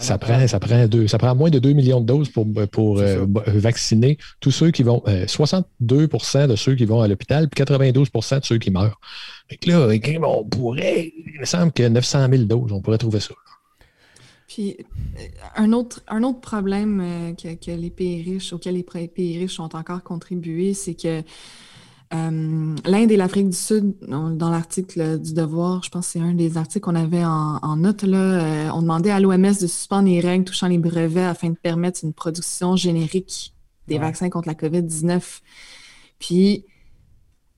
[0.00, 3.00] ça, prend, ça, prend deux, ça prend moins de 2 millions de doses pour, pour
[3.00, 5.02] euh, vacciner tous ceux qui vont.
[5.06, 5.64] 62%
[6.36, 8.98] euh, de ceux qui vont à l'hôpital, puis 92% de ceux qui meurent.
[9.48, 9.88] Fait là,
[10.22, 11.12] on pourrait.
[11.26, 13.34] Il me semble que 900 000 doses, on pourrait trouver ça.
[14.50, 15.22] Puis, euh,
[15.54, 19.68] un autre, un autre problème euh, que, les pays riches, auquel les pays riches ont
[19.74, 21.22] encore contribué, c'est que
[22.12, 26.34] euh, l'Inde et l'Afrique du Sud, dans l'article du Devoir, je pense que c'est un
[26.34, 30.44] des articles qu'on avait en, note, là, ont demandé à l'OMS de suspendre les règles
[30.44, 33.54] touchant les brevets afin de permettre une production générique
[33.86, 35.42] des vaccins contre la COVID-19.
[36.18, 36.64] Puis,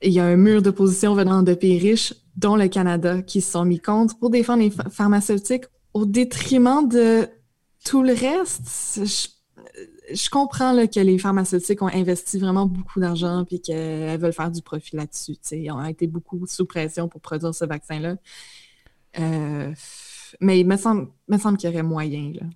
[0.02, 3.52] il y a un mur d'opposition venant de pays riches, dont le Canada, qui se
[3.52, 7.28] sont mis contre pour défendre les pharmaceutiques au détriment de
[7.84, 9.00] tout le reste.
[10.14, 14.62] Je, comprends que les pharmaceutiques ont investi vraiment beaucoup d'argent et qu'elles veulent faire du
[14.62, 15.36] profit là-dessus.
[15.52, 18.16] Ils ont été beaucoup sous pression pour produire ce vaccin-là.
[19.18, 19.72] Euh,
[20.40, 21.08] mais il me semble,
[21.58, 22.32] qu'il y aurait moyen.
[22.40, 22.46] Moi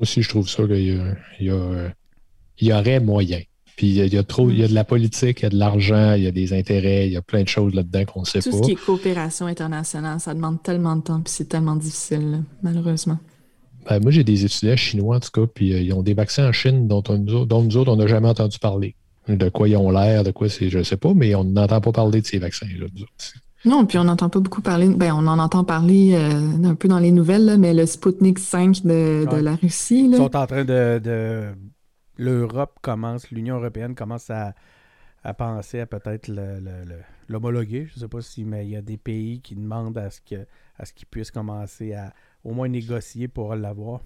[0.00, 1.50] aussi, je trouve ça qu'il y,
[2.60, 3.42] y, aurait moyen.
[3.78, 5.56] Puis il y, a, trop, il y a de la politique, il y a de
[5.56, 8.24] l'argent, il y a des intérêts, il y a plein de choses là-dedans qu'on ne
[8.24, 8.50] sait pas.
[8.50, 12.42] Tout ce qui est coopération internationale, ça demande tellement de temps, puis c'est tellement difficile,
[12.60, 13.18] malheureusement.
[13.88, 16.48] Ben, moi, j'ai des étudiants chinois, en tout cas, puis euh, ils ont des vaccins
[16.48, 18.96] en Chine dont, dont nous autres, on n'a jamais entendu parler.
[19.28, 21.80] De quoi ils ont l'air, de quoi c'est, je ne sais pas, mais on n'entend
[21.80, 22.86] pas parler de ces vaccins-là,
[23.64, 24.88] Non, puis on n'entend pas beaucoup parler.
[24.88, 28.82] Ben, on en entend parler euh, un peu dans les nouvelles, mais le Sputnik 5
[28.82, 30.08] de, la Russie.
[30.10, 31.54] Ils sont en train de
[32.18, 34.54] l'Europe commence, l'Union européenne commence à,
[35.36, 36.28] penser à peut-être
[37.28, 37.86] l'homologuer.
[37.86, 40.20] Je ne sais pas si, mais il y a des pays qui demandent à ce
[40.20, 40.46] que
[40.78, 42.12] à ce qu'ils puissent commencer à
[42.44, 44.00] au moins négocier pour l'avoir.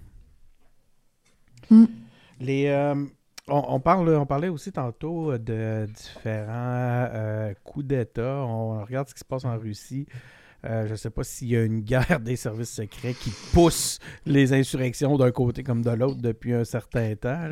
[1.69, 1.85] Hmm.
[2.39, 2.95] Les, euh,
[3.47, 8.43] on, parle, on parlait aussi tantôt de différents euh, coups d'État.
[8.45, 10.07] On regarde ce qui se passe en Russie.
[10.65, 13.99] Euh, je ne sais pas s'il y a une guerre des services secrets qui pousse
[14.25, 17.49] les insurrections d'un côté comme de l'autre depuis un certain temps.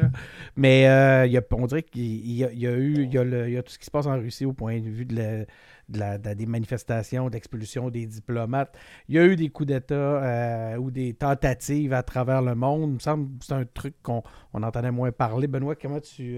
[0.55, 3.91] Mais euh, a, on dirait qu'il y, a, eu y a, tout ce qui se
[3.91, 5.45] passe en Russie au point de vue de,
[5.89, 8.73] des manifestations, d'expulsion des diplomates.
[9.09, 12.91] Il y a eu des coups d'État euh, ou des tentatives à travers le monde.
[12.91, 15.47] Il me semble que c'est un truc qu'on entendait moins parler.
[15.47, 16.37] Benoît, comment tu...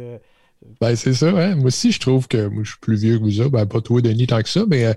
[0.80, 1.56] Ben, c'est ça, hein?
[1.56, 4.00] Moi aussi, je trouve que moi, je suis plus vieux que vous Ben, pas toi,
[4.00, 4.96] Denis, tant que ça, mais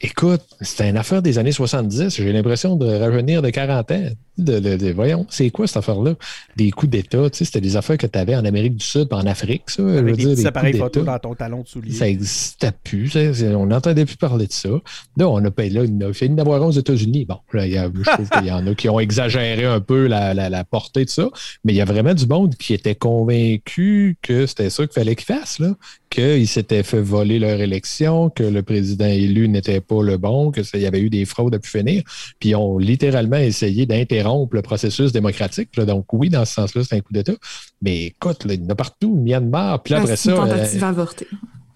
[0.00, 2.16] écoute, c'était une affaire des années 70.
[2.16, 3.90] J'ai l'impression de revenir de 40
[4.38, 6.14] De, voyons, c'est quoi cette affaire-là?
[6.56, 9.08] Des coups d'État, tu sais, c'était des affaires que tu avais en Amérique du Sud,
[9.10, 9.82] en Afrique, ça.
[9.82, 11.92] Avec des petits appareils photo dans ton talon de soulier.
[11.92, 13.16] Ça n'existait plus.
[13.16, 14.70] on n'entendait plus parler de ça.
[15.16, 17.24] Là, on a payé là, il a fait d'avoir aux États-Unis.
[17.24, 19.80] Bon, là, il y a, je trouve qu'il y en a qui ont exagéré un
[19.80, 21.28] peu la, la, portée de ça,
[21.64, 25.16] mais il y a vraiment du monde qui était convaincu que c'était ça qu'il fallait
[25.16, 25.74] qu'ils fassent, là
[26.10, 30.80] qu'ils s'étaient fait voler leur élection, que le président élu n'était pas le bon, qu'il
[30.80, 32.02] y avait eu des fraudes à pu finir.
[32.40, 35.78] Puis ils ont littéralement essayé d'interrompre le processus démocratique.
[35.78, 37.34] Donc oui, dans ce sens-là, c'est un coup d'État.
[37.82, 40.30] Mais écoute, il y en a partout, Myanmar, puis après ça...
[40.30, 41.28] Une tentative euh, avortée.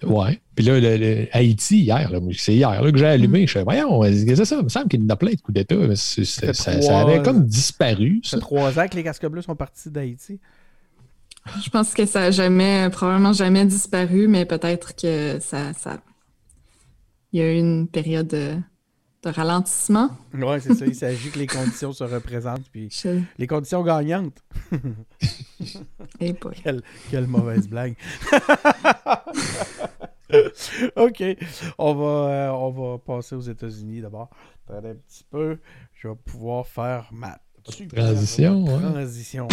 [0.04, 0.40] Ouais.
[0.54, 0.74] Puis là,
[1.32, 3.44] Haïti, hier, c'est hier que j'ai allumé.
[3.44, 3.46] Mm.
[3.46, 4.56] Je fais, voyons, c'est ça?
[4.58, 5.76] Il me semble qu'il y en a plein de coups d'État.
[5.94, 8.20] Ça, ça, avait comme disparu.
[8.24, 10.40] Ça fait trois ans que les casques bleus sont partis d'Haïti.
[11.64, 16.00] Je pense que ça n'a jamais, probablement jamais disparu, mais peut-être que ça, ça,
[17.32, 18.62] il y a eu une période
[19.22, 20.11] de, ralentissement.
[20.35, 20.87] Oui, c'est ça.
[20.87, 22.88] Il s'agit que les conditions se représentent, puis
[23.38, 24.42] les conditions gagnantes.
[26.20, 27.94] Et quelle, quelle, mauvaise blague.
[30.96, 31.22] OK.
[31.78, 34.30] On va, euh, on va passer aux États-Unis d'abord.
[34.68, 35.58] Attendez un petit peu.
[35.94, 37.38] Je vais pouvoir faire ma
[37.90, 38.64] transition.
[38.64, 39.48] Transition.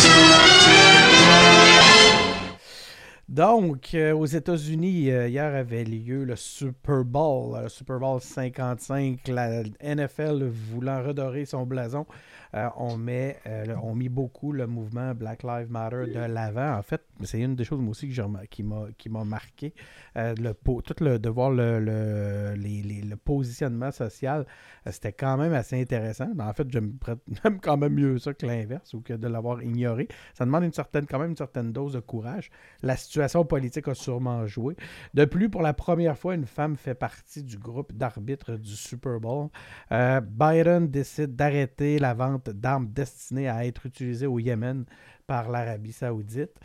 [3.30, 9.28] Donc, euh, aux États-Unis, euh, hier avait lieu le Super Bowl, le Super Bowl 55,
[9.28, 12.08] la NFL voulant redorer son blason.
[12.56, 13.38] Euh, on, met,
[13.84, 16.76] on mis beaucoup le mouvement Black Lives Matter de l'avant.
[16.76, 18.64] En fait, c'est une des choses moi aussi que qui
[19.10, 19.76] m'a marqué.
[20.16, 24.48] le, tout le, de voir le, le, positionnement social,
[24.90, 26.30] c'était quand même assez intéressant.
[26.40, 26.98] En fait, j'aime
[27.62, 30.08] quand même mieux ça que l'inverse ou que de l'avoir ignoré.
[30.34, 32.50] Ça demande une certaine, quand même une certaine dose de courage.
[33.20, 34.76] Situation politique a sûrement joué.
[35.14, 39.20] De plus, pour la première fois, une femme fait partie du groupe d'arbitres du Super
[39.20, 39.50] Bowl.
[39.92, 44.86] Euh, Biden décide d'arrêter la vente d'armes destinées à être utilisées au Yémen
[45.28, 46.58] par l'Arabie saoudite.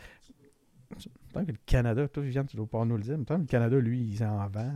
[1.35, 3.41] Tant que le Canada, toi Viviane, tu dois pas nous le dire, mais tant que
[3.41, 4.71] le Canada, lui, il en vend,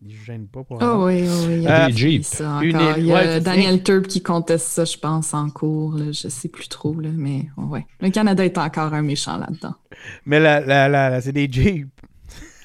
[0.00, 0.78] il ne gêne pas pour.
[0.80, 4.68] Oh oui, oui, il y a des Ça il y a Daniel Turp qui conteste
[4.68, 5.98] ça, je pense, en cours.
[5.98, 7.84] Je je sais plus trop, là, mais ouais.
[8.00, 9.74] Le Canada est encore un méchant là-dedans.
[10.26, 11.88] Mais la, la, la, c'est des Jeeps.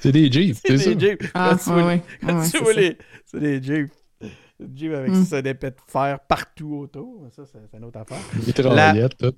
[0.02, 0.94] C'est des Jeeps, c'est ça.
[0.94, 1.32] Des Jeeps.
[1.34, 2.98] Ah, ouais, ouais.
[3.26, 3.92] C'est des Jeeps.
[4.76, 5.24] Jeep avec mm.
[5.26, 7.28] ça d'épée de fer partout autour.
[7.32, 8.18] Ça, c'est une autre affaire.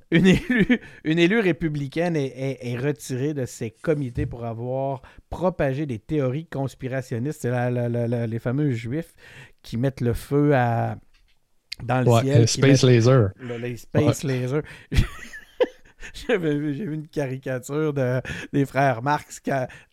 [0.12, 6.46] une, élue, une élue républicaine est, retirée de ses comités pour avoir propagé des théories
[6.46, 7.42] conspirationnistes.
[7.42, 9.14] C'est les fameux juifs
[9.62, 10.98] qui mettent le feu à,
[11.84, 12.48] dans le ciel.
[12.48, 13.32] Space Laser.
[13.60, 14.62] les Space Laser.
[16.14, 19.52] J'ai vu, une caricature de, des frères Marx qui,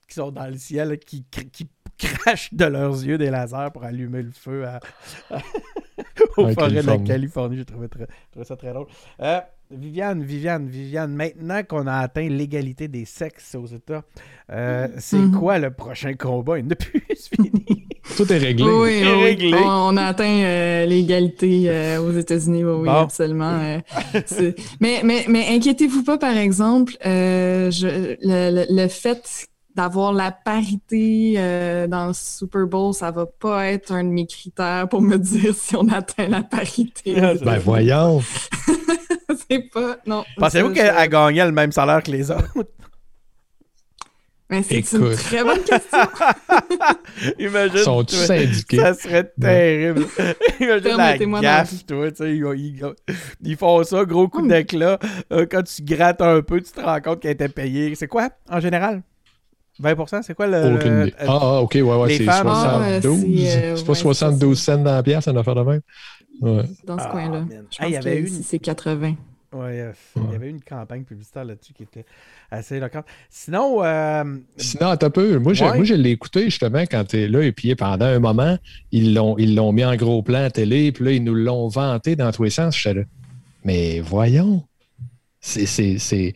[0.09, 1.69] sont dans le ciel, qui, qui
[2.01, 4.81] crachent de leurs yeux des lasers pour allumer le feu à,
[6.37, 7.59] aux forêts de la Californie.
[7.59, 7.89] J'ai trouvé,
[8.43, 8.87] ça très drôle.
[9.21, 14.03] Euh, Viviane, Viviane, Viviane, maintenant qu'on a atteint l'égalité des sexes aux États,
[14.51, 15.39] euh, c'est mhm.
[15.39, 16.59] quoi le prochain combat?
[16.59, 17.05] Il n'est plus
[17.37, 17.87] fini.
[18.17, 18.65] Tout est réglé.
[18.65, 19.55] Oui, réglé.
[19.55, 23.59] On, a atteint euh, l'égalité aux États-Unis, oui, absolument.
[24.81, 29.47] mais mais, mais inquiétez-vous pas, par exemple, je, le, le, fait
[29.81, 34.27] d'avoir la parité euh, dans le Super Bowl, ça va pas être un de mes
[34.27, 37.15] critères pour me dire si on atteint la parité.
[37.43, 38.21] ben voyons!
[39.49, 39.97] c'est pas...
[40.07, 40.23] Non.
[40.37, 42.53] Pensez-vous qu'elle a gagné le même salaire que les autres?
[44.51, 45.99] Mais c'est une très bonne question.
[47.39, 47.79] Imagine.
[47.79, 48.79] Sont tous syndiqués?
[48.79, 50.07] Ça serait terrible.
[50.61, 52.09] Imagine la gaffe, toi.
[52.21, 52.95] Ils,
[53.43, 54.99] ils, font ça, gros coup d'éclat.
[55.33, 57.95] Euh, quand tu grattes un peu, tu te rends compte qu'elle était payée.
[57.95, 59.05] C'est quoi, en général?
[59.81, 61.13] 20% c'est quoi le.
[61.19, 63.25] ah, ah, ok, ouais, ouais, c'est 72.
[63.25, 65.81] Euh, c'est pas 72 cents dans la pièce, une affaire de même?
[66.41, 66.63] Ouais.
[66.85, 67.45] Dans ce ah, coin-là.
[67.71, 68.29] Je pense y une...
[68.29, 69.15] c'est 80.
[69.53, 72.05] Ouais, il y avait une campagne publicitaire là-dessus qui était
[72.53, 73.05] assez éloquente.
[73.29, 73.83] Sinon.
[73.83, 74.37] Euh...
[74.57, 75.39] Sinon, attends peu.
[75.39, 78.57] Moi, je, je l'ai écouté justement quand tu es là, et puis pendant un moment,
[78.93, 82.31] ils l'ont mis en gros plan à télé, puis là, ils nous l'ont vanté dans
[82.31, 82.79] tous les sens.
[82.79, 83.03] Je là.
[83.65, 84.63] Mais voyons.
[85.41, 86.35] C'est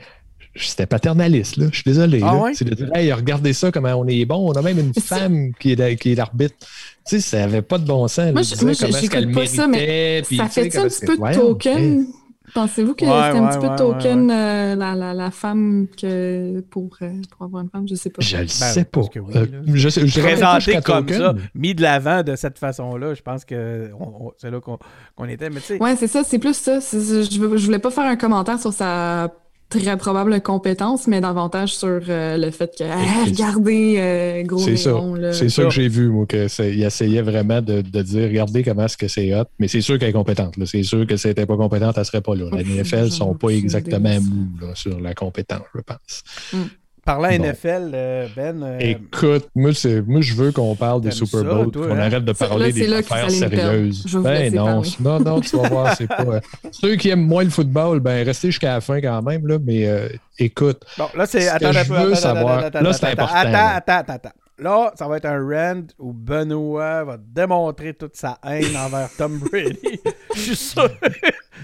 [0.56, 1.66] c'était paternaliste, là.
[1.70, 2.20] Je suis désolé.
[2.22, 4.50] Ah C'est de dire, hey, regardez ça, comment on est bon.
[4.50, 6.54] On a même une femme qui est, qui est l'arbitre.
[6.58, 6.66] Tu
[7.04, 8.32] sais, ça n'avait pas de bon sens.
[8.32, 9.56] Moi, je, comment est-ce qu'elle méritait.
[9.56, 12.06] Ça, mais ça fait un petit peu de token?
[12.54, 17.10] Pensez-vous que c'est un petit peu token euh, la, la, la, femme que pour, euh,
[17.30, 18.22] pour avoir une femme, je sais pas.
[18.22, 19.00] Je ne ben, sais pas.
[19.00, 23.90] Euh, je, je Présenté comme ça, mis de l'avant de cette façon-là, je pense que
[24.36, 25.50] c'est là qu'on était.
[25.50, 26.78] Mais oui, c'est ça, c'est plus ça.
[26.78, 29.32] Je, je voulais pas faire un commentaire sur sa
[29.80, 32.84] très probable compétence, mais davantage sur euh, le fait que
[33.26, 34.94] regardez, euh, gros C'est ça.
[35.32, 39.08] C'est ça que j'ai vu, moi, qu'il essayait vraiment de, dire regardez comment est-ce que
[39.08, 40.54] c'est hot, mais c'est sûr qu'elle est compétente.
[40.66, 42.46] C'est sûr que si elle n'était pas compétente, elle ne serait pas là.
[42.52, 46.22] Les NFL ne sont pas exactement mous sur la compétence, je pense.
[46.52, 46.83] Mm.
[47.04, 48.62] Parlant NFL, euh, Ben.
[48.62, 49.72] Euh, Écoute, moi,
[50.06, 51.98] moi, je veux qu'on parle des Super Bowls, qu'on hein?
[51.98, 54.06] arrête de parler des affaires sérieuses.
[54.22, 56.40] Ben non, non, non, tu vas voir, c'est pas.
[56.70, 59.86] Ceux qui aiment moins le football, ben restez jusqu'à la fin quand même, là, mais
[59.86, 60.82] euh, écoute.
[60.96, 61.48] Bon, là, c'est.
[61.48, 62.70] Attends, je veux savoir.
[62.70, 63.34] Là, c'est important.
[63.34, 64.32] Attends, attends, attends.
[64.58, 69.40] Là, ça va être un rand où Benoît va démontrer toute sa haine envers Tom
[69.40, 70.00] Brady.
[70.36, 70.88] Je suis sûr.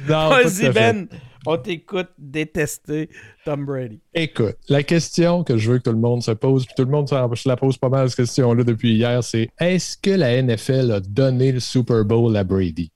[0.07, 1.07] Vas-y, Ben.
[1.47, 3.09] On t'écoute détester
[3.45, 4.01] Tom Brady.
[4.15, 6.91] Écoute, la question que je veux que tout le monde se pose, puis tout le
[6.91, 10.93] monde se la pose pas mal cette question-là depuis hier, c'est est-ce que la NFL
[10.93, 12.93] a donné le Super Bowl à Brady?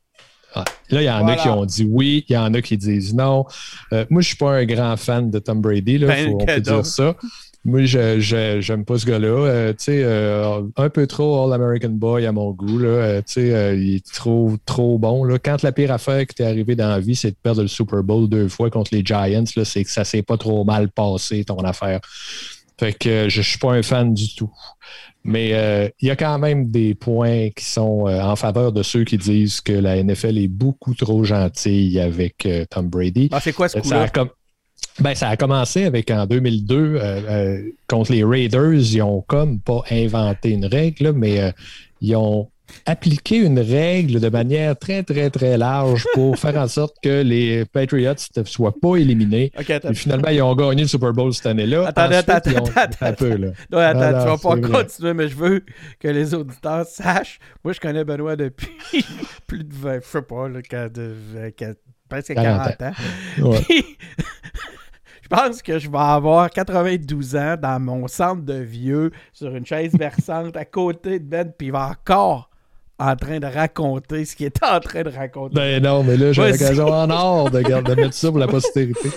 [0.54, 2.76] Ah, là, il y en a qui ont dit oui, il y en a qui
[2.76, 3.44] disent non.
[3.92, 6.46] Euh, moi, je suis pas un grand fan de Tom Brady, là, ben, faut, on
[6.46, 7.16] peut dire ça.
[7.64, 9.28] Moi, je j'aime pas ce gars-là.
[9.28, 12.78] Euh, tu sais, euh, un peu trop All-American Boy à mon goût.
[12.78, 12.88] Là.
[12.88, 15.24] Euh, tu sais, il est trop, trop bon.
[15.24, 15.38] Là.
[15.38, 18.02] Quand la pire affaire qui t'est arrivée dans la vie, c'est de perdre le Super
[18.02, 21.58] Bowl deux fois contre les Giants, c'est que ça s'est pas trop mal passé, ton
[21.58, 22.00] affaire.
[22.78, 24.50] Fait que je ne suis pas un fan du tout.
[25.24, 28.82] Mais euh, il y a quand même des points qui sont euh, en faveur de
[28.82, 33.30] ceux qui disent que la NFL est beaucoup trop gentille avec euh, Tom Brady.
[33.32, 34.26] Ah, c'est quoi ce a,
[35.00, 38.74] ben, ça a commencé avec en 2002 contre les Raiders.
[38.74, 41.52] Ils ont comme pas inventé une règle, mais
[42.00, 42.48] ils ont
[42.86, 47.64] appliquer une règle de manière très, très, très large pour faire en sorte que les
[47.64, 49.52] Patriots ne soient pas éliminés.
[49.58, 51.88] Et finalement, ils ont gagné le Super Bowl cette année-là.
[51.88, 53.12] Attends, attends, attends, attends.
[53.14, 53.48] Peu, là.
[53.70, 55.64] Non, attends, tu vas pas continuer, mais je veux
[56.00, 57.38] que les auditeurs sachent.
[57.62, 58.68] Moi, je connais Benoît depuis
[59.46, 61.14] plus de 20, je sais pas, là, de,
[62.08, 62.92] presque 40, ans.
[65.24, 69.64] Je pense que je vais avoir 92 ans dans mon centre de vieux sur une
[69.64, 72.50] chaise versante à côté de Ben, puis il va encore
[72.98, 75.54] en train de raconter ce qu'il est en train de raconter.
[75.54, 79.08] Ben non, mais là, j'ai l'occasion en or de, de, mettre ça pour la postérité.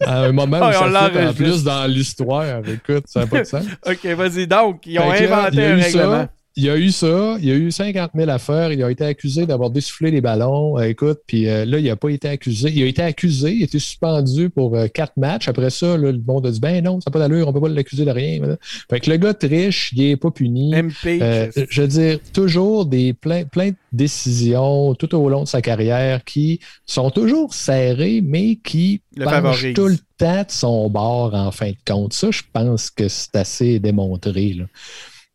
[0.00, 2.60] À un moment où ça fait en plus dans l'histoire.
[2.66, 3.64] Écoute, ça n'a pas de sens.
[3.86, 4.48] OK, vas-y.
[4.48, 7.70] Donc, ils ont inventé un règlement il y a eu ça, il y a eu
[7.70, 10.78] 50 000 affaires, il a été accusé d'avoir dessoufflé les ballons.
[10.78, 12.72] Euh, écoute, puis euh, là, il n'a pas été accusé.
[12.74, 15.48] Il a été accusé, il a été suspendu pour euh, quatre matchs.
[15.48, 17.60] Après ça, le monde a dit ben non, ça n'a pas d'allure, on ne peut
[17.60, 18.56] pas l'accuser de rien.
[18.88, 20.72] Fait que le gars triche, il n'est pas puni.
[21.04, 26.24] je veux dire, toujours des plein, plein de décisions tout au long de sa carrière
[26.24, 31.72] qui sont toujours serrées, mais qui penchent tout le temps de son bord en fin
[31.72, 32.14] de compte.
[32.14, 34.54] Ça, je pense que c'est assez démontré.
[34.54, 34.64] Là.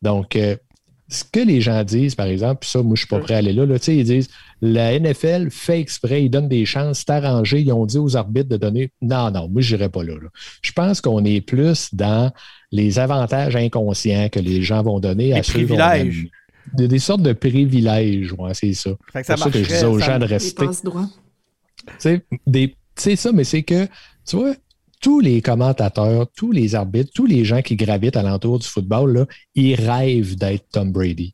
[0.02, 0.36] Donc,
[1.12, 3.38] ce que les gens disent, par exemple, puis ça, moi, je suis pas prêt à
[3.38, 4.30] aller là, là ils disent
[4.62, 8.48] la NFL fait exprès, ils donnent des chances, c'est arrangé, ils ont dit aux arbitres
[8.48, 8.92] de donner.
[9.02, 10.14] Non, non, moi, je n'irai pas là,
[10.62, 12.32] Je pense qu'on est plus dans
[12.72, 16.30] les avantages inconscients que les gens vont donner à ceux privilèges.
[16.74, 18.92] Des, des sortes de privilèges, ouais, c'est ça.
[19.14, 20.66] c'est ça que je disais aux gens de rester.
[22.96, 23.86] C'est ça, mais c'est que,
[24.26, 24.54] tu vois,
[25.02, 29.26] tous les commentateurs, tous les arbitres, tous les gens qui gravitent alentour du football, là,
[29.56, 31.34] ils rêvent d'être Tom Brady.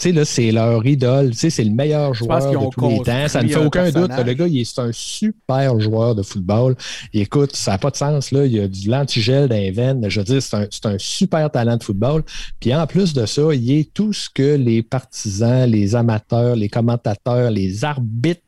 [0.00, 1.36] Tu sais, c'est leur idole.
[1.36, 3.28] Tu c'est le meilleur joueur de tous les temps.
[3.28, 4.10] Ça ne fait aucun doute.
[4.24, 6.74] Le gars, il est un super joueur de football.
[7.12, 8.32] écoute, ça n'a pas de sens.
[8.32, 8.46] Là.
[8.46, 10.08] Il y a du lentigel dans les veines.
[10.08, 12.22] Je veux dire, c'est un, un, super talent de football.
[12.60, 16.70] Puis en plus de ça, il est tout ce que les partisans, les amateurs, les
[16.70, 18.40] commentateurs, les arbitres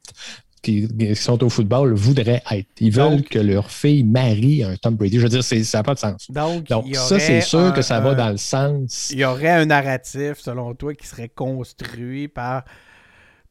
[0.63, 2.69] qui, sont au football voudraient être.
[2.81, 5.19] Ils veulent que leur fille marie un Tom Brady.
[5.19, 6.31] Je veux dire, ça n'a pas de sens.
[6.31, 9.11] Donc, ça, c'est sûr que ça va dans le sens.
[9.13, 12.65] Il y aurait un narratif, selon toi, qui serait construit par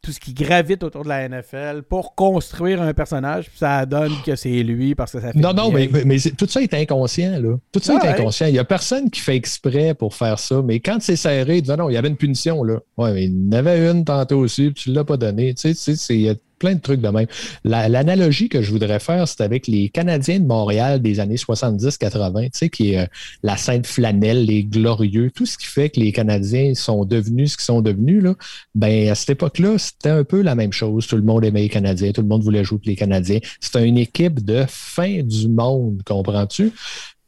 [0.01, 4.13] tout ce qui gravite autour de la NFL pour construire un personnage, puis ça donne
[4.25, 5.37] que c'est lui parce que ça fait.
[5.37, 7.57] Non, non, mais, mais, tout ça est inconscient, là.
[7.71, 8.47] Tout ça est inconscient.
[8.47, 11.77] Il n'y a personne qui fait exprès pour faire ça, mais quand c'est serré, non,
[11.77, 12.79] non, il y avait une punition, là.
[12.97, 15.53] Ouais, mais il y en avait une tantôt aussi, puis tu ne l'as pas donné.
[15.53, 17.25] Tu sais, c'est plein de trucs de même.
[17.63, 22.49] L'analogie que je voudrais faire, c'est avec les Canadiens de Montréal des années 70-80, tu
[22.53, 23.05] sais, qui est euh,
[23.41, 27.57] la Sainte Flanelle, les Glorieux, tout ce qui fait que les Canadiens sont devenus ce
[27.57, 28.35] qu'ils sont devenus, là,
[28.75, 31.07] ben, à cette époque-là, c'était un peu la même chose.
[31.07, 33.39] Tout le monde aimait les Canadiens, tout le monde voulait jouer pour les Canadiens.
[33.59, 36.71] C'était une équipe de fin du monde, comprends-tu?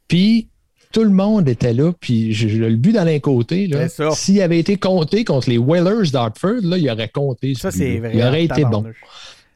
[0.06, 0.48] Puis,
[0.94, 3.68] tout le monde était là, puis le but d'Alain Côté,
[4.12, 7.54] s'il avait été compté contre les Whalers d'Hartford, là, il aurait compté.
[7.54, 8.12] Ça, c'est vrai.
[8.14, 8.84] Il aurait été bon.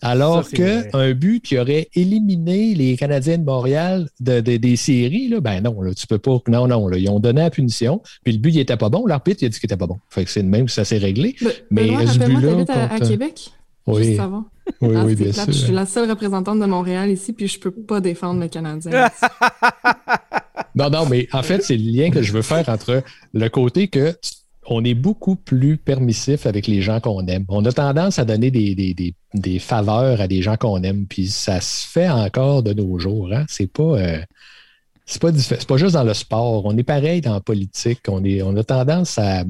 [0.02, 5.60] Alors qu'un but qui aurait éliminé les Canadiens de Montréal de, des séries, là, ben
[5.60, 6.38] non, là, tu peux pas.
[6.48, 9.06] Non, non, là, ils ont donné la punition, puis le but, il était pas bon.
[9.06, 9.98] L'arbitre, il a dit qu'il était pas bon.
[10.10, 11.36] Fait que c'est le même, ça s'est réglé.
[11.70, 12.64] mais ce but-là.
[12.68, 13.52] À, à, Québec?
[13.86, 14.18] Oui.
[14.80, 15.44] Oui, oui, bien sûr.
[15.46, 19.08] Je suis la seule représentante de Montréal ici, puis je peux pas défendre le Canadien.
[20.78, 23.02] non, non, mais en fait, c'est le lien que je veux faire entre
[23.34, 24.16] le côté que
[24.70, 27.44] on est beaucoup plus permissif avec les gens qu'on aime.
[27.48, 31.88] On a tendance à donner des, faveurs à des gens qu'on aime, puis ça se
[31.88, 33.32] fait encore de nos jours.
[33.32, 33.44] Hein?
[33.48, 33.98] C'est pas.
[33.98, 34.18] Euh,
[35.04, 36.66] c'est pas, pas juste dans le sport.
[36.66, 38.00] On est pareil dans la politique.
[38.08, 39.42] On, est, on a tendance à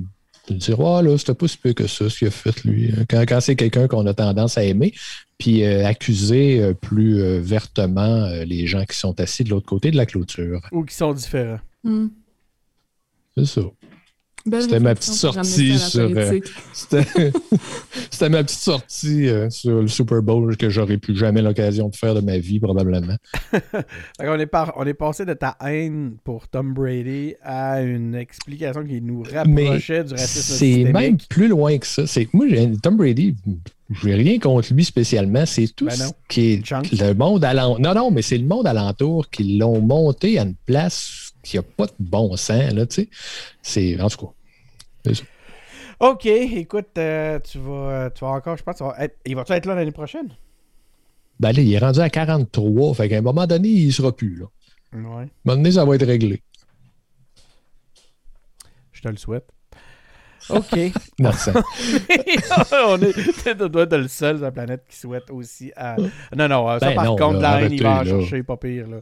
[0.55, 2.93] dire Oh là, c'était pas si peu que ça ce qu'il a fait lui.
[3.09, 4.93] Quand, quand c'est quelqu'un qu'on a tendance à aimer,
[5.39, 9.91] puis euh, accuser euh, plus euh, vertement les gens qui sont assis de l'autre côté
[9.91, 10.61] de la clôture.
[10.73, 11.61] Ou qui sont différents.
[11.85, 12.09] Hmm.
[13.37, 13.63] C'est ça.
[14.61, 16.09] C'était ma petite sortie sur.
[16.73, 22.15] C'était ma petite sortie sur le Super Bowl que j'aurais plus jamais l'occasion de faire
[22.15, 23.17] de ma vie, probablement.
[24.21, 29.01] on, est on est passé de ta haine pour Tom Brady à une explication qui
[29.01, 32.05] nous rapprochait du racisme C'est même plus loin que ça.
[32.33, 32.47] Moi,
[32.83, 33.35] Tom Brady,
[33.91, 35.47] je n'ai rien contre lui spécialement.
[35.47, 37.81] C'est tout ben ce qui est le monde alentour.
[37.81, 41.63] Non, non, mais c'est le monde alentour qui l'ont monté à une place qui n'a
[41.63, 42.73] pas de bon sens.
[42.73, 43.09] Là, tu sais.
[43.63, 45.13] C'est, en tout cas,
[46.01, 48.83] OK, écoute, euh, tu, vas, tu vas encore, je pense,
[49.27, 50.29] il va-tu être là l'année prochaine?
[51.41, 54.15] Ben là, il est rendu à 43, fait qu'à un moment donné, il ne sera
[54.15, 54.47] plus là.
[54.93, 55.01] Ouais.
[55.01, 56.43] À un moment donné, ça va être réglé.
[58.93, 59.49] Je te le souhaite.
[60.51, 60.79] OK.
[61.19, 61.51] Merci.
[62.87, 65.97] on est, doit être le seul sur la planète qui souhaite aussi à...
[66.37, 68.57] Non, non, ça Ben par non, contre, là, la haine, il va en chercher, pas
[68.57, 68.89] pire.
[68.89, 68.99] Là.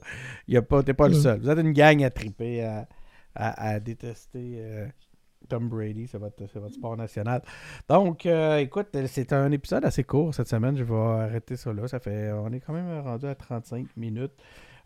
[0.48, 1.40] Il y a pas, t'es pas le seul.
[1.40, 2.88] Vous êtes une gang à triper, à,
[3.34, 4.86] à, à détester euh,
[5.48, 7.42] Tom Brady, c'est votre, c'est votre sport national.
[7.88, 10.76] Donc, euh, écoute, c'est un épisode assez court cette semaine.
[10.76, 11.86] Je vais arrêter ça là.
[11.88, 14.32] Ça fait, on est quand même rendu à 35 minutes.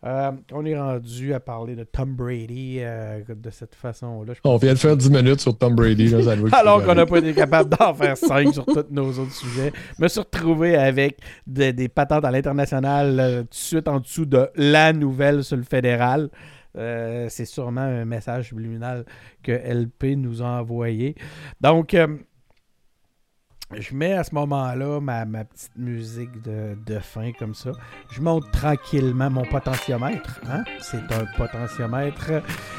[0.03, 4.33] Euh, on est rendu à parler de Tom Brady euh, de cette façon-là.
[4.43, 6.07] On vient de faire 10 minutes sur Tom Brady.
[6.07, 9.31] Là, ça alors qu'on n'a pas été capable d'en faire 5 sur tous nos autres
[9.33, 9.71] sujets.
[9.99, 13.99] Je me suis retrouvé avec de- des patentes à l'international euh, tout de suite en
[13.99, 16.29] dessous de la nouvelle sur le fédéral.
[16.73, 19.05] C'est sûrement un message subliminal
[19.43, 21.15] que LP nous a envoyé.
[21.59, 22.07] Donc, euh,
[23.77, 27.71] je mets à ce moment-là ma, ma petite musique de, de fin comme ça.
[28.11, 30.41] Je monte tranquillement mon potentiomètre.
[30.49, 30.63] Hein?
[30.81, 32.31] C'est un potentiomètre.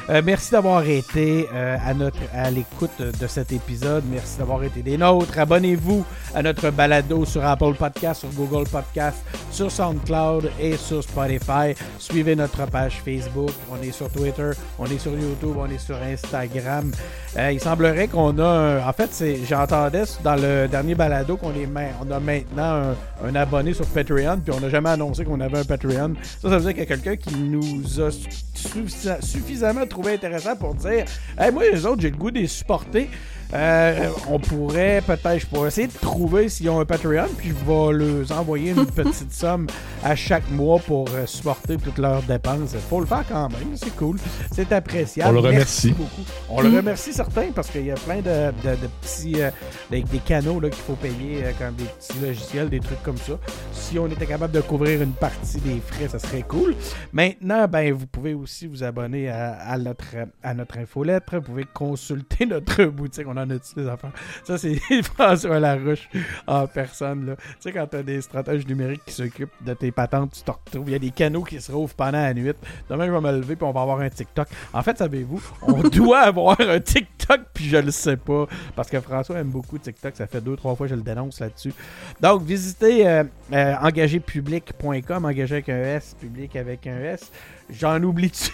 [0.09, 4.03] Euh, merci d'avoir été euh, à, notre, à l'écoute de cet épisode.
[4.11, 5.37] Merci d'avoir été des nôtres.
[5.37, 9.17] Abonnez-vous à notre balado sur Apple Podcast, sur Google Podcast,
[9.51, 11.73] sur SoundCloud et sur Spotify.
[11.97, 13.51] Suivez notre page Facebook.
[13.71, 16.91] On est sur Twitter, on est sur YouTube, on est sur Instagram.
[17.37, 18.87] Euh, il semblerait qu'on a un...
[18.87, 23.85] En fait, j'entendais dans le balado qu'on est ma- on a maintenant un, abonné sur
[23.87, 26.13] Patreon, puis on n'a jamais annoncé qu'on avait un Patreon.
[26.41, 30.55] Ça, ça veut dire qu'il y a quelqu'un qui nous a suffi- suffisamment trouvé intéressant
[30.55, 31.05] pour dire
[31.37, 33.09] Hey, moi, les autres, j'ai le goût de les supporter.
[33.53, 37.53] Euh, on pourrait peut-être, je pourrais essayer de trouver s'ils ont un Patreon, puis je
[37.53, 39.67] vais leur envoyer une petite somme
[40.03, 42.73] à chaque mois pour euh, supporter toutes leurs dépenses.
[42.89, 44.17] Faut le faire quand même, c'est cool,
[44.51, 45.37] c'est appréciable.
[45.37, 45.91] On le Merci remercie.
[45.91, 46.29] beaucoup.
[46.49, 49.51] On le remercie certains parce qu'il y a plein de, de- de petits euh,
[49.91, 53.17] des, des canaux là, qu'il faut payer, euh, comme des petits logiciels, des trucs comme
[53.17, 53.33] ça.
[53.71, 56.73] Si on était capable de couvrir une partie des frais, ça serait cool.
[57.11, 61.35] Maintenant, ben, vous pouvez aussi vous abonner à, à notre, à notre infolettre.
[61.35, 63.25] Vous pouvez consulter notre boutique.
[63.27, 64.11] On en a toutes les affaires.
[64.43, 66.09] Ça, c'est François Larouche
[66.47, 67.27] en personne.
[67.27, 67.35] Là.
[67.35, 70.51] Tu sais, quand tu as des stratèges numériques qui s'occupent de tes patentes, tu te
[70.51, 70.89] retrouves.
[70.89, 72.51] Il y a des canaux qui se rouvrent pendant la nuit.
[72.89, 74.47] Demain, je vais me lever puis on va avoir un TikTok.
[74.73, 78.47] En fait, savez-vous, on doit avoir un TikTok puis je le sais pas.
[78.75, 80.15] Parce que François aime beaucoup TikTok.
[80.15, 81.73] Ça fait deux, trois fois que je le dénonce là-dessus.
[82.21, 87.31] Donc, visitez euh, euh, engagépublic.com, engagé avec un S, public avec un S.
[87.69, 88.51] J'en oublie-tu?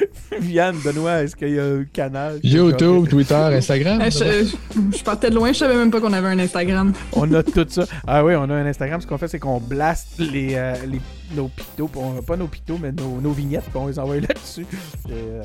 [0.40, 2.40] Vianne, Benoît, est-ce qu'il y a un canal?
[2.42, 4.00] YouTube, Twitter, Instagram?
[4.00, 6.92] Euh, je, je partais de loin, je savais même pas qu'on avait un Instagram.
[7.12, 7.84] On a tout ça.
[8.06, 9.00] Ah oui, on a un Instagram.
[9.00, 11.00] Ce qu'on fait, c'est qu'on blaste les, euh, les-
[11.34, 11.64] nos puis
[11.96, 13.64] on- Pas nos pictos, mais nos, nos vignettes.
[13.64, 14.66] Puis on les envoie là-dessus.
[15.10, 15.42] Euh,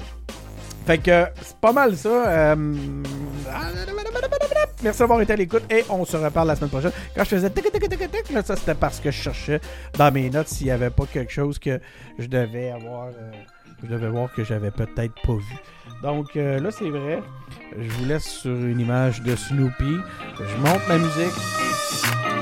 [0.86, 2.10] Fait que c'est pas mal ça.
[2.28, 2.56] euh,
[4.84, 6.92] Merci d'avoir été à l'écoute et on se reparle la semaine prochaine.
[7.16, 9.62] Quand je faisais tic tic tic tic tic, là, ça c'était parce que je cherchais
[9.98, 11.80] dans mes notes s'il n'y avait pas quelque chose que
[12.18, 13.08] je devais avoir.
[13.10, 13.32] euh,
[13.84, 15.58] je devais voir que j'avais peut-être pas vu.
[16.02, 17.22] Donc euh, là c'est vrai.
[17.78, 19.98] Je vous laisse sur une image de Snoopy.
[20.40, 22.41] Je monte ma musique.